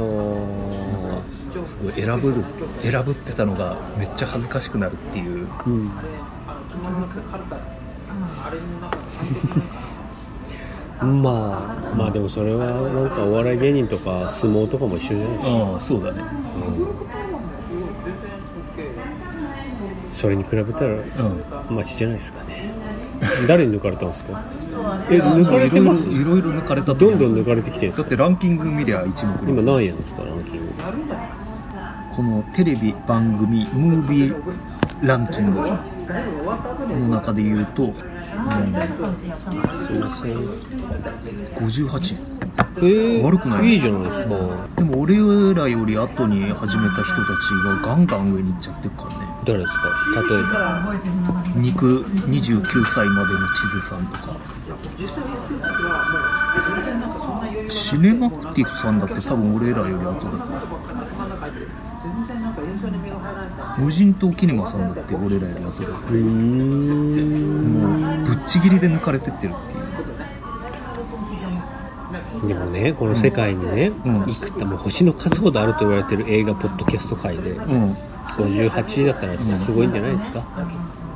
[1.66, 2.44] すごい選ぶる
[2.84, 5.48] 選ぶってたのがめっちゃ恥ずかしくなるっていう。
[5.66, 5.92] うん。
[11.22, 16.22] まあまあでもそれはなんかお笑い芸人とか相撲とかも一緒じゃないですか、ああそうだね。
[16.22, 16.24] う
[20.12, 20.14] ん。
[20.14, 20.96] それに比べたらう
[21.74, 21.76] ん。
[21.76, 22.72] マシじゃないですかね。
[23.48, 24.44] 誰に抜かれたんですか？
[25.12, 26.08] え抜かれてます？
[26.08, 28.04] いろいろ抜かれたとどんどん抜かれてきてるんですか？
[28.04, 30.72] だってランキング見りゃ一目今何位なんですかランキング？
[32.16, 34.36] このテレビ番組ムービー
[35.06, 37.92] ランキングの中で言うと、うん、
[41.56, 42.18] 58
[42.78, 43.70] えー、悪くない。
[43.74, 44.68] いいじゃないですか。
[44.78, 45.16] でも俺
[45.54, 49.16] らより後に始めた人たちがガンガン上に行っちゃってるからね。
[49.46, 49.90] 誰ですか？
[50.22, 50.96] 例えば。
[51.56, 54.38] 肉29歳までの地図さんとか。
[57.70, 60.30] シネマクティフさんだって多分俺らより後だぞ
[63.78, 66.16] 無人島キネマさんだって俺らより後だぞうー。
[66.16, 69.86] んもうぶっちぎりで抜かれてってるっていう。
[72.48, 74.30] でもねこの世界にね、うん。
[74.30, 77.98] いくつもう星の数ほどあると言われてる映画ポッドキャスト界でうん。
[78.38, 80.44] 58位だったらすごいんじゃないですか、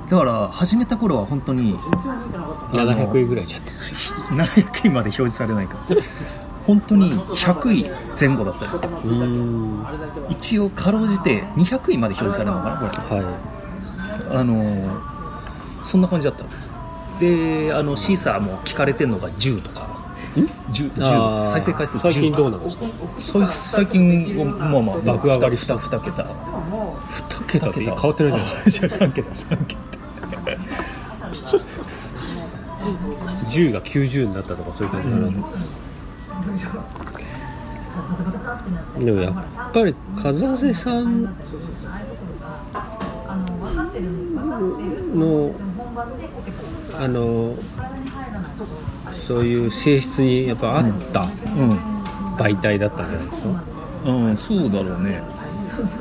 [0.10, 1.76] だから始めた頃は本当に
[2.72, 3.72] 700位ぐらいじゃって
[4.30, 5.98] 700位まで表示されないから
[6.70, 8.72] 本当に100位前後だったよ。
[8.74, 9.16] うー。
[9.16, 13.22] んは一応かろうじて200位まで表示されるのかなこれ。
[13.22, 13.26] い。
[14.40, 15.02] あのー
[15.84, 16.44] そんな感じだった。
[16.44, 16.50] の
[17.20, 19.90] であのシーサーも聞かれてんのが10とか。
[20.36, 21.52] 10 10あー。
[21.52, 22.86] 再生回数10最近どうなんですか
[23.66, 26.22] 最近はまあまあ爆上がりした？2桁。
[26.22, 29.90] 2桁って変わってないじゃないですかじゃあ3桁3桁。
[33.50, 35.48] 10が90になったとかそういう感じなんですか、
[39.00, 41.24] でもやっぱり風瀬さん
[45.16, 45.56] の
[46.98, 47.56] あの
[49.28, 51.26] そういう性質にやっぱ合った
[52.38, 53.64] 媒体だったんじゃないですか、
[54.06, 55.22] うん、うん、そうだろうね。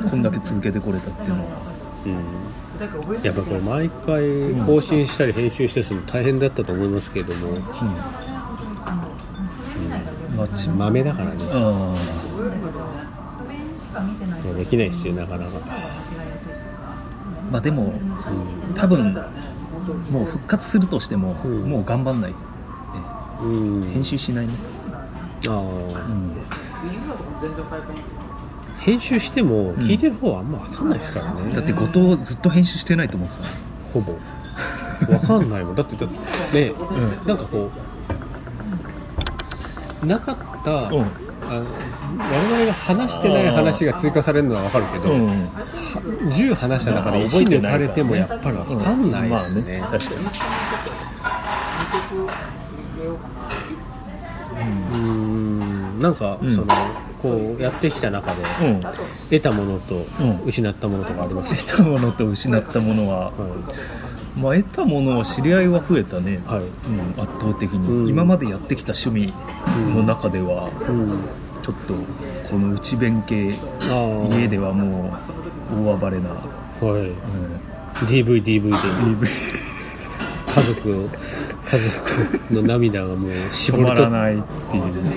[0.09, 1.69] こんだけ続けてこれたっていうのは。
[2.05, 8.28] うん、やっぱこれ毎回更新したり編集したりするの大変だったと思いますけれども、うん
[10.39, 11.43] まあちうん、豆だからね。
[14.51, 15.59] うできないですよなかなか、
[17.51, 19.13] まあでもうん多分
[20.09, 21.69] もう復活するとしても、うん。
[21.69, 22.37] もう頑張んない、ね。
[23.41, 23.47] う
[23.85, 24.53] ん、編集しないね、
[25.47, 25.55] ああ。
[25.55, 26.35] うん。
[28.79, 33.47] 編集しても聞いてる方はあんま分かんないですからね、だって後藤ずっと編集してないと思ってた。
[33.93, 34.15] ほぼ。
[35.05, 35.75] 分かんないもん。
[35.75, 36.09] だってだっ
[36.51, 37.98] てね、うなんかこう
[40.03, 41.11] なかった、うん。
[41.49, 41.65] あの
[42.31, 45.45] 我々が話してない話が追加されるのは分かるけど、うん。
[46.29, 50.25] 10話した中で1抜かれてもやっぱり分かんないですね,、まあね確かに、
[54.89, 55.99] うーん。
[55.99, 56.55] なんか、うん。
[56.55, 56.67] その
[57.21, 58.67] こうやってきた中でうん。
[58.67, 58.81] うん
[59.29, 60.41] 得たものとうん。
[60.45, 61.55] 失ったものとかあります？
[61.67, 63.31] 得たものと失ったものは、は
[64.35, 66.63] まあ、得たものは知り合いは増えたね、い、はい。
[66.63, 68.09] うん、圧倒的に、うん。
[68.09, 69.33] 今までやってきた趣味
[69.95, 71.19] の中では、うん、
[71.63, 71.93] ちょっと
[72.49, 73.57] この内弁慶
[74.29, 75.17] 家ではも
[75.73, 76.41] う大暴れな、はい。
[76.81, 78.75] うん、DVDV で。
[78.77, 79.69] DV
[80.49, 81.09] 家族を
[81.65, 85.11] 家族の涙がもう絞止まらないっていう、ね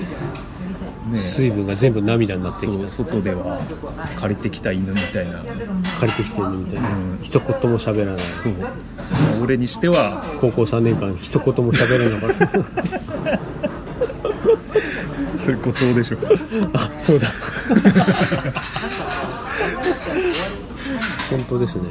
[1.17, 2.87] 水分が全部涙になってきた。
[2.87, 3.61] 外では
[4.19, 5.43] 借りてきた犬みたいな、
[5.99, 7.19] 借りてきてるみたいな、うん。
[7.21, 8.23] 一言も喋らない。
[9.41, 12.47] 俺にしては高校3年間一言も喋らなかった。
[15.39, 16.17] そういうことでしょ
[16.73, 17.33] あそうだ。
[21.29, 21.83] 本当ですね、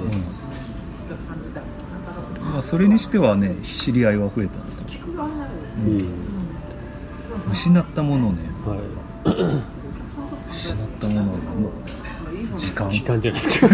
[2.41, 4.65] まあ、それにしてはね知り合いは増えたと、
[5.87, 6.09] うん。
[7.53, 8.39] 失ったものね。
[8.65, 13.69] はい失ったものはもう時間時間じゃないですか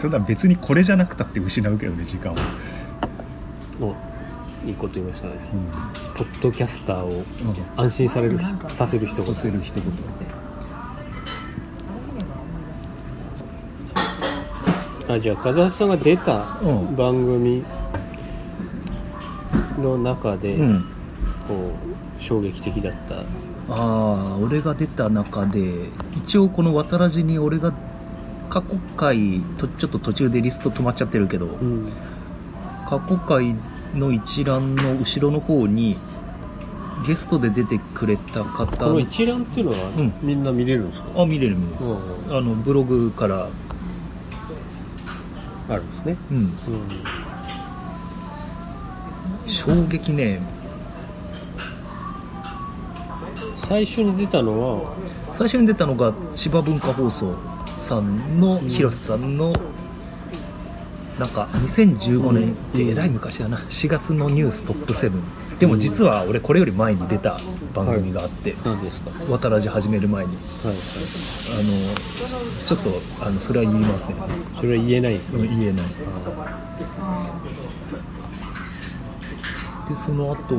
[0.00, 0.10] そん。
[0.10, 2.36] な別にこれじゃなくたって失うけどね時間を、
[3.80, 3.94] お
[4.66, 6.14] いいこと言いましたねうん。
[6.16, 7.24] ポッドキャスターを
[7.76, 8.38] 安心される
[8.74, 9.84] させる一言させる一言
[15.06, 15.88] あじゃあ風橋さん。
[15.88, 16.58] が出た
[16.96, 17.62] 番組
[19.78, 20.80] の中で、うん。
[21.46, 21.72] こ
[22.13, 23.16] う衝撃的だった。
[23.16, 23.24] あ
[23.68, 27.72] あ俺が出た中で一応この「渡らじ」に俺が
[28.50, 31.92] 過去回とちょっと途中でリスト止まっちゃってるけど、うん。
[32.88, 33.56] 過去回
[33.94, 35.96] の一覧の後ろの方に
[37.06, 40.12] ゲストで出てくれたこ方の一覧っていうのは、うん。
[40.22, 41.86] みんな見れるんですか、あ見れる見れる。
[42.28, 42.36] うん。
[42.36, 43.48] あのブログから、
[45.68, 46.52] あるんですね、うん、うん、
[49.46, 50.42] 衝撃ね
[53.66, 54.94] 最初に出たのは
[55.32, 57.34] 最初に出たのが千葉文化放送
[57.78, 59.52] さんの広瀬さんの
[61.18, 63.58] なんか2015年ってえらい昔だな。
[63.68, 65.12] 4月のニューストップ7
[65.60, 67.40] でも実は俺これより前に出た
[67.72, 70.36] 番組があって何ですか「渡らじ」始める前に。
[70.64, 70.76] はいはい。
[71.60, 71.94] あの
[72.58, 74.16] ちょっとあのそれは言いません。
[74.56, 75.48] それは言えないですね。
[75.48, 75.86] 言えない。
[79.88, 80.56] でその後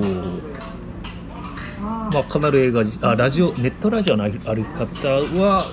[2.12, 5.08] まあカナル映画じあラジオネットラジオの歩き方
[5.42, 5.66] は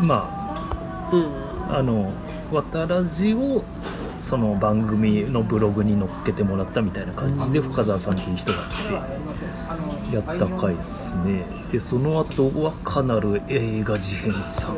[0.00, 1.72] まうん。
[1.72, 2.12] ああの
[2.52, 3.64] 渡らじを
[4.20, 8.86] その番組のブログに載っけてもらったみたいな感じで深澤さんという人が来
[10.10, 11.44] てやった回ですね。
[11.70, 14.76] でその後はカナル映画事変さん。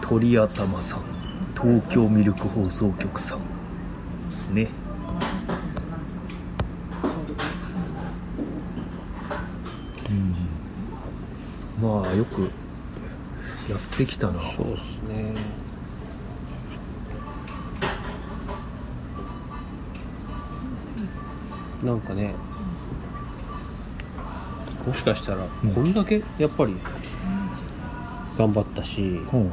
[0.00, 1.18] 鳥頭さん。
[1.60, 3.40] 東京ミルク放送局さん
[4.30, 4.68] ですね
[10.08, 10.36] うん
[11.82, 14.40] まあよくやってきたな。
[14.56, 15.34] そうですね。
[21.84, 22.34] なんかね
[24.84, 25.70] もしかしたらうん。
[25.70, 26.74] こんだけやっぱり
[28.36, 29.52] 頑張ったし、うん。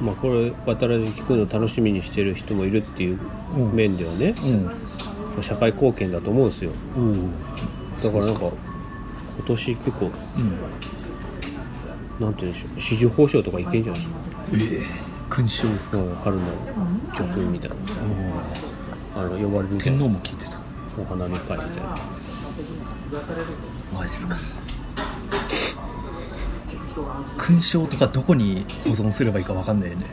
[0.00, 3.20] まあこれ渡らじ聞くの楽しみにしてる人もいるっていう
[3.56, 3.74] うん。
[3.74, 4.34] 面ではね、
[5.36, 5.42] うん。
[5.42, 6.72] 社会貢献だと思うんですよ。
[6.96, 7.30] うん。
[8.02, 8.50] だからなんか。
[9.36, 10.12] 今年結構うん
[12.20, 12.68] なんて言うんでしょう。
[12.76, 14.16] 紫綬褒章とかいけんじゃないですか。
[14.54, 14.86] ええ
[15.28, 16.42] 勲章ですかうん春の
[17.14, 17.66] 叙勲みた。
[17.66, 17.76] いな
[19.16, 19.38] あの。
[19.38, 20.58] 呼ばれる天皇も聞いてた
[21.00, 21.96] お花見会みたいな。
[23.92, 24.36] マジですか。
[27.36, 30.06] 勲章とかどこに保存すればいいかわかんないよね。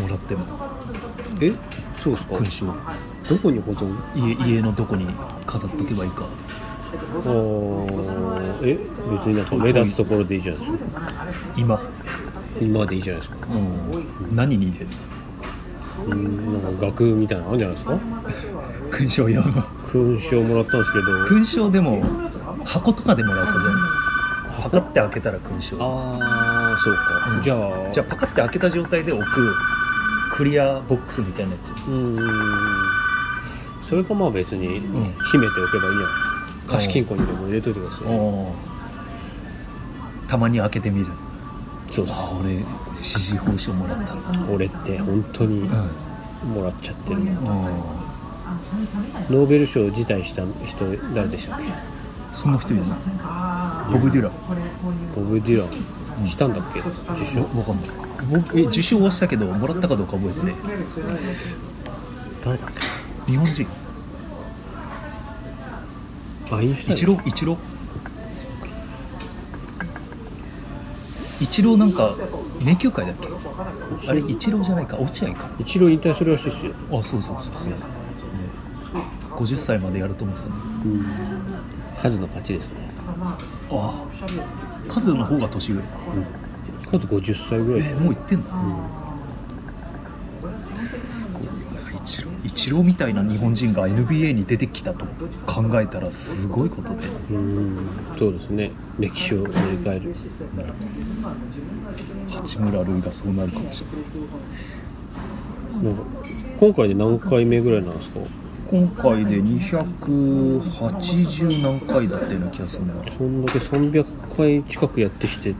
[0.00, 0.44] もらっても。
[1.40, 1.52] え？
[2.02, 2.34] そうですか。
[2.36, 2.66] 勲章。
[2.66, 3.96] どこに保存？
[4.14, 5.06] 家家のどこに
[5.46, 6.26] 飾っとけばいいか
[6.96, 8.60] あー。
[8.62, 8.78] え
[9.10, 10.78] 別になんか目立つところでいいじゃないですか。
[11.56, 11.80] 今、
[12.60, 13.46] 今でいいじゃないですか。
[13.50, 14.86] うん、何に入れる？
[16.08, 17.98] うんなんか額みたいなのあるんじゃないですか。
[18.90, 19.62] 勲章用の。
[19.86, 21.24] 勲章もらったんですけど。
[21.26, 22.02] 勲章でも
[22.64, 23.76] 箱とかでもらうそうだよね。
[24.62, 25.76] パカって開けたら勲章。
[25.80, 26.16] あ
[26.74, 27.42] あそうか、うん。
[27.42, 27.90] じゃあ。
[27.92, 29.54] じゃあパカって開けた状態で置く
[30.32, 31.70] クリアボックスみたいなやつ。
[31.70, 32.28] うーん。
[33.88, 34.82] それかまあ別にん。
[35.32, 36.29] 秘めておけばいいじゃない？
[36.70, 38.52] 貸金庫にでも入れといてください、お
[40.28, 41.06] たまに開けてみる。
[41.90, 42.64] そうそうあ俺指
[43.04, 44.14] 示報奨もらった。
[44.14, 45.68] の俺って本当にうん。
[46.54, 47.36] もらっちゃってるな、うん。
[47.44, 51.66] ノーベル賞を辞退した人誰でしたっけ？
[52.32, 52.86] そんな人いる？
[52.86, 52.94] の
[53.92, 54.32] ボブ・デュラン。
[55.14, 55.68] ボブ・デュラン。
[56.28, 56.80] したんだっけ？
[56.80, 56.88] 受
[57.34, 57.40] 賞？
[57.58, 57.90] わかんない。
[58.30, 60.54] 僕え受賞はしたけどもらったかどうか覚えてね
[62.42, 62.70] 誰だっ
[63.26, 63.32] け？
[63.32, 63.66] 日本人
[66.50, 67.58] アインイチローイチロー
[71.40, 72.16] イチローなんか
[72.60, 73.28] 名球会だっけ？
[74.08, 75.50] あれイチローじゃないか落合か。
[75.58, 77.72] 一郎引退するらしいですよ、あそうそうそうそう、ね、
[79.36, 81.06] 50歳までやると思ってたねうん、
[81.98, 82.72] 数の勝ちですね、
[83.70, 84.04] ああ
[84.88, 85.78] 数の方が年上。
[85.78, 85.84] うん、
[87.00, 87.88] 数50歳ぐらい。
[87.90, 88.58] えもう行ってんだうん。
[91.08, 91.58] すごいよね
[91.94, 92.00] イ
[92.52, 95.04] チローみたいな日本人が NBA に出てきたと
[95.46, 96.96] 考えたらすごいことで。
[97.30, 97.78] うん。
[98.18, 98.72] そうですね。
[98.98, 100.14] 歴史を塗り替える。
[102.28, 103.84] 八村塁がそうなるかもし
[105.82, 105.94] れない。
[106.58, 108.20] 今回で何回目ぐらいなんですか？
[108.70, 112.94] 今回で280何回だったような気がするな。
[113.18, 114.04] そんだけ300
[114.36, 115.54] 回近くやってきて。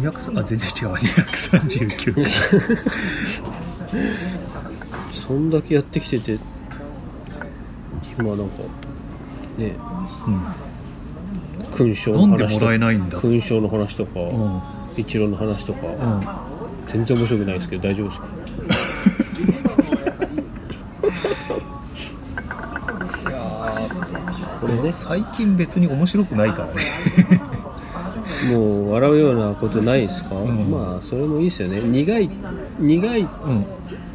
[0.00, 0.94] 200あ全然違う。
[0.96, 2.24] 239回
[5.26, 6.38] そんだけやってきてて
[8.18, 8.62] 今なんか
[9.58, 9.76] ね
[11.72, 12.48] 勲章うん、の話となん。
[12.48, 13.18] でもらえないんだ。
[13.18, 14.62] 勲章の話とか、うん。
[14.96, 16.26] イチローの話とか、うん。
[16.90, 18.28] 全然面白くないですけど大丈夫ですか？
[24.60, 26.82] これね最近別に面白くないからね。
[28.52, 30.70] もう笑うようなことないですか、ん。
[30.70, 31.80] まあそれもいいですよね。
[31.80, 32.30] 苦い
[32.78, 33.64] 苦いうん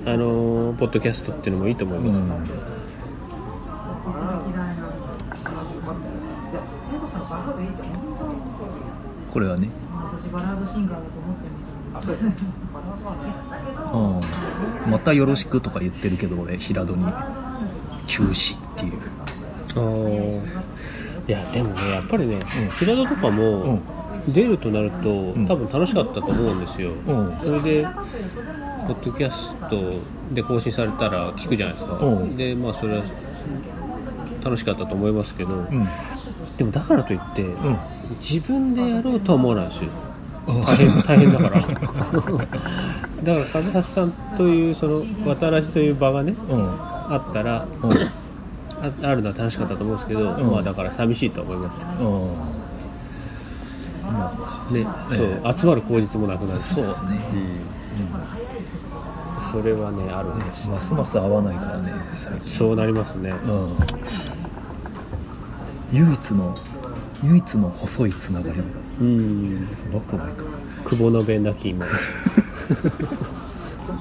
[0.05, 2.57] あのーポッドキャストっていうのもいいと思いうます、ん。
[9.31, 9.69] これはね。
[9.91, 12.49] 私バラードシンガーだと思ってるんですよ
[13.93, 14.91] うん。
[14.91, 17.05] またよろしくとか言ってるけど俺平戸に。
[18.07, 18.93] 休止っていう。
[21.27, 22.41] いやでもねやっぱりね、ん。
[22.79, 23.81] 平戸とかうもん。
[24.27, 25.47] 出るとなると、ん。
[25.47, 27.37] 多分楽しかったと思うんですよ、うん。
[27.43, 27.87] それで
[28.87, 29.99] ポッドキャスト
[30.33, 32.37] で更新されたら聞くじゃないですか、うん。
[32.37, 33.03] でまあそれは
[34.43, 35.87] 楽しかったと思いますけど、うん。
[36.57, 37.79] でもだからといって、うん。
[38.19, 39.89] 自分でやろうとは思わないですよ。
[40.47, 40.61] うん。
[40.61, 41.61] 大変 大変だから。
[41.61, 46.59] だから和橋さんというその渡らじという場がねうん。
[46.59, 47.91] あったらうん。
[47.91, 50.51] ああるのは楽しかったと思うんですけど、うん。
[50.51, 51.81] まあだから寂しいと思います。
[52.01, 52.61] うん。
[54.71, 56.61] ね、えそう集まる口実もなくなる。
[56.61, 58.40] しそうね、うん、
[59.51, 60.61] それはねあるんです。
[60.65, 61.91] よ、ますます合わないからね
[62.57, 63.77] そうなりますね、うん。
[65.91, 66.55] 唯一の
[67.23, 68.59] 唯一の細いつながり。
[69.01, 69.67] うん。
[69.69, 70.43] そんなことないか。
[70.85, 71.85] 久保の弁なき今。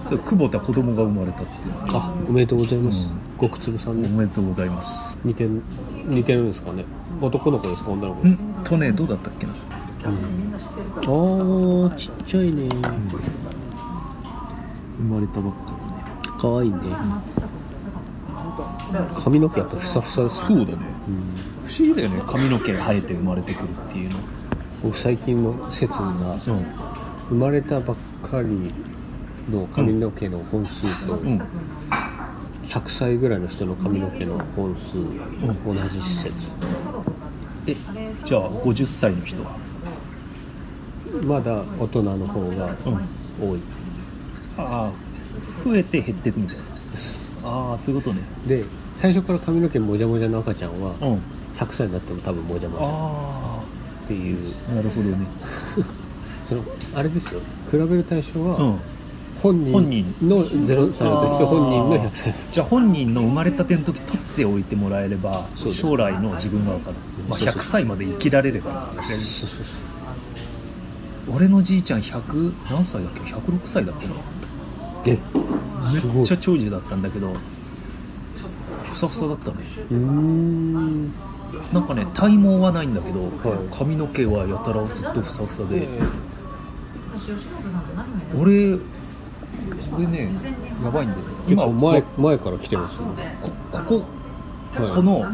[0.09, 1.48] そう久保田子供が生まれたって
[1.88, 3.11] あおめでとうございます、うん。
[3.36, 5.18] ごくつぶさんおねめでとうございます。
[5.24, 5.62] 似てる
[6.07, 6.84] 似てるんですかね。
[7.20, 8.38] 男の子ですか女の子ん？
[8.62, 9.53] とねどうだったっけな？
[10.05, 12.68] うん、あーちっちゃいね
[15.01, 16.05] 生まれたばっかだね
[16.38, 16.76] かわいいね。
[19.16, 20.36] 髪の毛やっぱふさふさです。
[20.36, 20.72] ねそうだね。
[20.72, 21.68] うん。
[21.68, 22.22] 不思議だよね。
[22.26, 24.18] 髪の毛生えて生まれてくるっていうの。
[24.82, 26.66] 僕最近の説がうん。
[27.28, 28.68] 生まれたばっかり
[29.51, 31.42] の髪の毛の本数と、うん。
[32.64, 34.94] 100歳ぐらいの人の髪の毛の本数、
[35.66, 36.32] 同じ説
[37.66, 37.76] え
[38.24, 39.57] じゃあ50歳の人は？
[41.24, 43.09] まだ大人の方がうん。
[43.40, 43.61] 多い
[44.57, 46.62] ああ増えて減っていくみたいな。
[47.44, 48.22] ああそういうことね。
[48.46, 48.64] で
[48.96, 51.22] 最初から髪の毛もじゃもじゃの赤ちゃんはうん。
[51.57, 53.62] 100歳になっても多分もじゃもじゃあ
[54.05, 54.55] っていう。
[54.70, 55.16] あなるほどね。
[56.46, 57.40] そのあれですよ。
[57.70, 58.78] 比べる対象はうん。
[59.42, 62.53] 本人の0歳の時と本人の100歳の時。
[62.53, 66.96] じゃあ本人の生まれたての時取っておいてもらえれば将来の自分が分かる、
[67.26, 69.59] まあ、そうそう100歳まで生きられればの話だよねそうそう
[71.34, 74.12] 俺のじいちゃん100何歳だっけ？106歳だっけな
[75.07, 75.18] え
[76.14, 77.32] めっちゃ長寿だったんだけど
[78.92, 79.57] ふさふさだったね。
[79.90, 79.96] うー。
[79.96, 81.12] ん
[81.72, 83.30] なんかね体毛はないんだけど、はい。
[83.76, 86.01] 髪の毛はやたらずっとふさふさで、え
[88.38, 88.78] 俺
[89.94, 90.30] 俺ね
[90.84, 91.22] やばいんだよ。
[91.46, 93.36] 結構前こ前から来てますね。
[93.42, 94.05] ここ
[94.74, 95.26] はいこの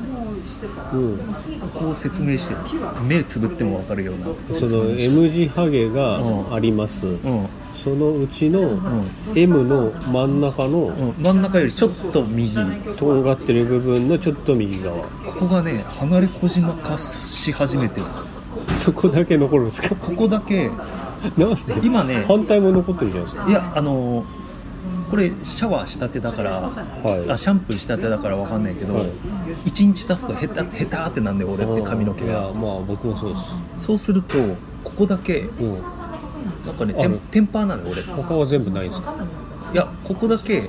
[0.92, 1.18] うん
[1.60, 2.60] ここを説明してる
[3.02, 4.58] 目つぶっても分かるような。
[4.58, 6.20] その M 字ハゲが
[6.54, 7.48] あります、うん
[7.82, 9.10] そのうちのうん。
[9.34, 12.54] M の真ん中のうん、真ん中よりちょっと右。
[12.96, 14.96] とんがってる部分のちょっと右側。
[14.98, 18.06] ここがね離れ小島化し始めてる。
[18.76, 19.94] そこだけ残るんですか？
[19.94, 20.70] ここだけ。
[21.36, 21.74] なんで？
[21.82, 23.50] 今ね反対も残ってるじゃないですか。
[23.50, 24.46] いやあのー
[25.08, 27.30] これシャワーしたてだから、はい。
[27.30, 29.10] あシャンプーしたてだからわかんないけど、はい。
[29.64, 33.36] 1日経つとヘタヘタってなんで俺って髪の毛いやがまあ僕もそうで
[33.76, 34.36] そうすると
[34.82, 35.82] ここだけす、うん、
[36.66, 38.02] なんかねテンテンパーなのよ俺。
[38.02, 39.14] い他は全部ないんですか
[39.76, 40.68] やここだけ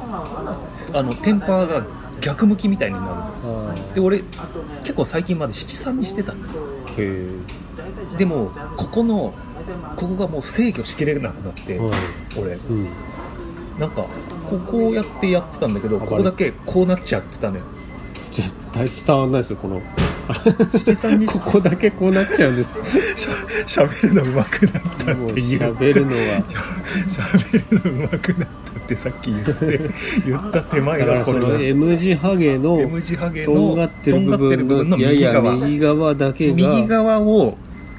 [0.93, 1.85] あのテンパーが
[2.21, 4.23] 逆向きみたいになるあで俺
[4.81, 6.33] 結構最近まで七三にしてた
[6.97, 7.27] へ
[8.17, 9.33] でもここの
[9.95, 11.99] ここがもう制御しきれなくなって、え、はい。
[12.37, 12.53] 俺。
[12.53, 12.89] うん、
[13.77, 14.05] なんか
[14.49, 17.65] ここをやってやってたんだけどここだけこうなっちゃってたのよ
[18.37, 19.81] 絶対伝わんないですよこの。
[21.25, 22.77] ここだけこうなっちゃうんです。
[23.65, 25.59] しゃべるの上手くなったもうっていう。
[25.59, 26.43] 喋るのは。
[27.09, 29.89] しゃべるの上手くなったってさっき言って
[30.27, 37.57] 言った手前だからそのがこれだ M 字ハゲの M 字ハゲとのんがってる部とんがってる部分のやや右側右側だけが右側を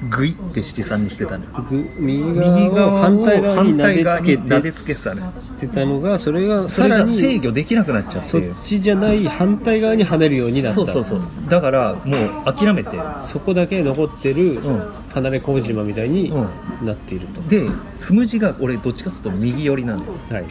[0.09, 8.29] グイって七三にしてたのよぐ右右側を反対側に撫でつけてつけてたのよてたのがそれがそれがさらに制御できなくなっちゃって。
[8.29, 10.75] そっちじゃない反対側に跳ねるようになった。
[10.75, 11.21] そうそうそう。
[11.49, 12.97] だからもう諦めて。
[13.27, 14.93] そこだけ残ってるうん。
[15.09, 20.11] 離れ小島みたいにうなっていると、でつむじが俺どっちかっていうと右寄りなのよ。
[20.29, 20.45] はい、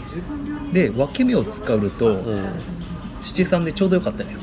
[0.74, 2.44] で分け目を使うとうん。
[2.44, 2.52] はい
[3.20, 4.38] 七三でちょうどよかったのよ。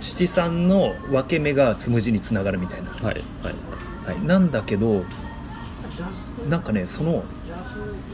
[0.00, 3.24] 七三の分け目がつむじにつながるみたいな、はい。
[3.42, 3.54] はい
[4.06, 5.04] はい、なんだけど
[6.48, 7.24] なんかねその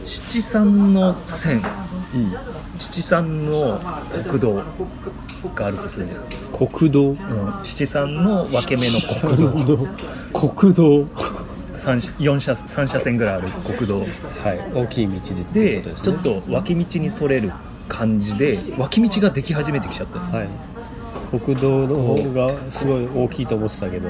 [0.05, 1.63] 七三の線。
[2.15, 2.33] うん。
[2.79, 3.81] 七三の
[4.27, 4.63] 国道。
[5.57, 6.07] があるとする
[6.53, 7.11] 国道？
[7.11, 7.17] うん、
[7.65, 9.37] 七三の分け目の国
[9.67, 9.77] 道。
[10.33, 10.49] 道。
[10.49, 11.07] 国道？
[11.75, 14.01] 三四車三車線ぐらいある国道。
[14.01, 14.07] はい。
[14.75, 15.13] 大きい道
[15.53, 17.53] ででうことですちょねっと脇道にそれる
[17.89, 20.33] 感じで脇道ができ始めてきちゃったの。
[20.33, 20.49] はい。
[21.39, 24.09] 国道の方がすごい大きいと思ってたけど。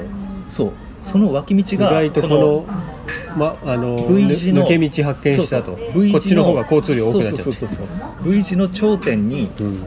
[0.49, 0.71] そう
[1.03, 2.65] その脇道意が外とこの
[3.37, 5.65] まあの V 字の抜け道発見したと。
[5.65, 6.01] そうそう。
[6.01, 7.77] V 字こっちの方が交通量多くなっちゃってそうそうそう
[8.23, 8.31] そう。
[8.31, 9.85] V 字の頂点にうん。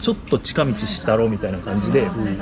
[0.00, 2.38] ちょっと近道したろうみたいな感じでうん。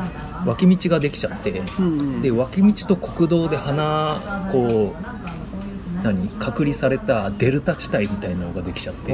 [0.46, 2.22] 脇道ができちゃってうん。
[2.22, 9.12] で脇道と国道で花こう何隔離されたデルタ地帯みたいなのができちゃって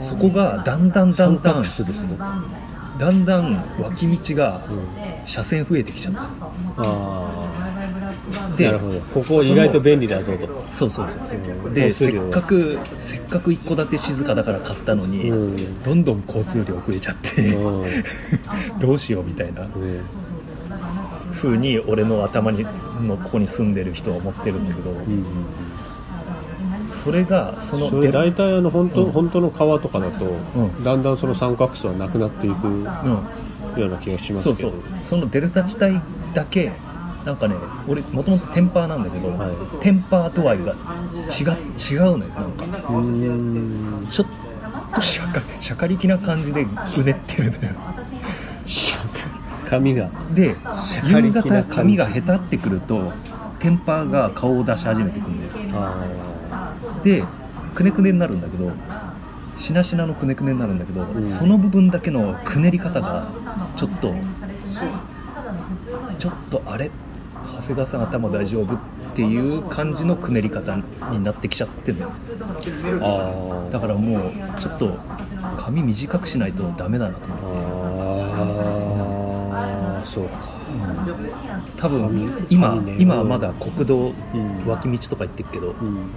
[0.00, 1.64] そこがだんだんだんだん
[2.98, 4.86] だんだん脇道がうん。
[5.26, 6.20] 車線増えてきちゃった。
[6.20, 6.26] あ
[6.78, 7.73] あで
[8.32, 9.00] なるほど。
[9.00, 10.64] ここ意外と便利だぞと。
[10.72, 15.82] そうそうそうでせっかくせっかく一戸建て静かだから買ったのに、うん。
[15.82, 17.84] どんどん交通量増えちゃって、うん。
[18.80, 19.68] どうしようみたいなね
[21.32, 22.64] 風に俺の頭に
[23.06, 25.24] のここに住んでる人は思ってるんだけど、うん
[27.02, 29.12] それがその大体あの本当、うん。
[29.12, 30.84] 本当の川とかだと、ん。
[30.84, 33.82] だんだんその三角層はなくなっていくようん。
[33.82, 34.56] うな気がしますけど。
[34.56, 34.80] そうそう。
[35.02, 36.00] そのデルタ地帯
[36.32, 36.72] だけ
[37.24, 37.54] なんかね
[37.88, 39.80] 俺もともとテンパーなんだけど、はい。
[39.80, 42.64] テンパー度合いが違違うのよなんか。
[42.64, 44.06] うーん。
[44.10, 44.26] ちょっ
[44.94, 47.74] とシャカシャカリキな感じでうねってるのよ。
[49.66, 50.10] 髪が。
[50.34, 50.56] で
[51.04, 53.12] 夕方髪が下手ってくると
[53.58, 55.52] テンパーが顔を出し始めてくんだよ。
[55.74, 57.24] あで
[57.74, 58.70] くねくねになるんだけど
[59.56, 61.24] しなしなのくねくねになるんだけど、ん。
[61.24, 63.28] その部分だけのくねり方が
[63.76, 64.14] ちょっと
[66.18, 66.90] ちょっとあれ
[67.64, 68.78] 長谷川さん頭大丈夫っ
[69.14, 70.76] ていう感じのくねり方
[71.10, 72.12] になってきちゃってるの
[73.00, 74.98] あだからもうちょっと
[75.56, 77.44] 髪短くしないとダメだなと思って
[79.56, 80.54] ああそうか
[81.78, 84.66] 多分髪今今はまだ国道うん。
[84.66, 86.10] 脇道とか行ってるけどうん、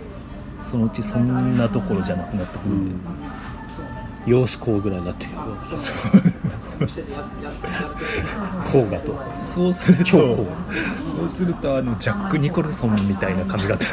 [0.69, 2.95] そのうちそんなところじゃなくなってくるんで、
[4.25, 5.31] 様子こうぐらいになってる。
[5.75, 5.95] そう
[8.71, 9.13] こうがと。
[9.45, 13.85] そうするとそうするとあのジャック・ニコルソンみたいな髪型。
[13.85, 13.89] ジ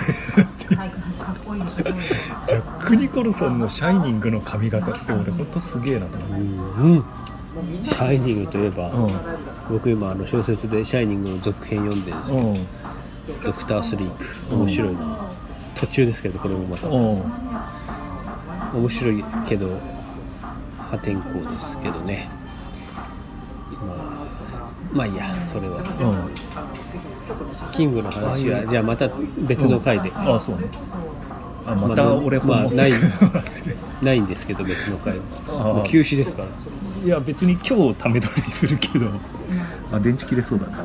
[2.55, 6.31] ャック・ニコルソンの「シャイニング」の髪型って俺ほんとすげえなと思う。
[6.31, 7.05] って、ん、うん、
[7.85, 9.13] シャイニングといえば、うん。
[9.71, 12.67] 僕今あの小説で「シャイニング」の続編読んでるんですけど、うん。
[13.45, 14.55] ドクタースリープ。
[14.55, 15.19] 面白いな、
[15.75, 16.89] 途中ですけどこれもまた。
[16.89, 17.23] うん。
[18.75, 19.79] 面白いけど
[20.91, 22.29] 破天荒ですけどね。
[22.29, 22.44] まあ
[24.95, 25.79] まあいいやそれは。
[25.79, 26.31] うん。
[27.71, 28.69] キングの話はう。
[28.69, 29.09] じゃあまた
[29.47, 30.69] 別の回で、あそうね。
[31.67, 32.93] あまた俺まあ本持ってない
[34.03, 35.17] ないんですけど別の回
[35.47, 36.49] もう休止ですから。
[37.05, 39.09] いや別に今日ため撮りするけど。
[39.93, 40.85] あ電池切れそうだな。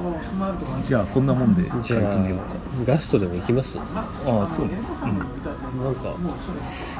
[0.84, 2.43] じゃあこんなもんでじゃみようあ
[2.86, 3.74] ガストでも行きます？
[3.74, 3.82] か
[4.26, 4.66] ああそう。
[4.66, 4.74] ね
[5.84, 6.16] なんか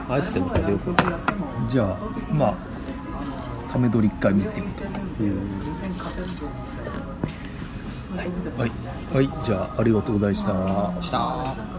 [0.10, 1.20] アイスでも食べようか。
[1.70, 1.97] じゃあ
[2.34, 2.53] まあ
[3.72, 4.89] ため撮り1回目っていうことで
[5.20, 5.39] うん
[8.16, 8.72] はい、
[9.14, 11.01] はい、じゃあありがとうございました。
[11.01, 11.79] した。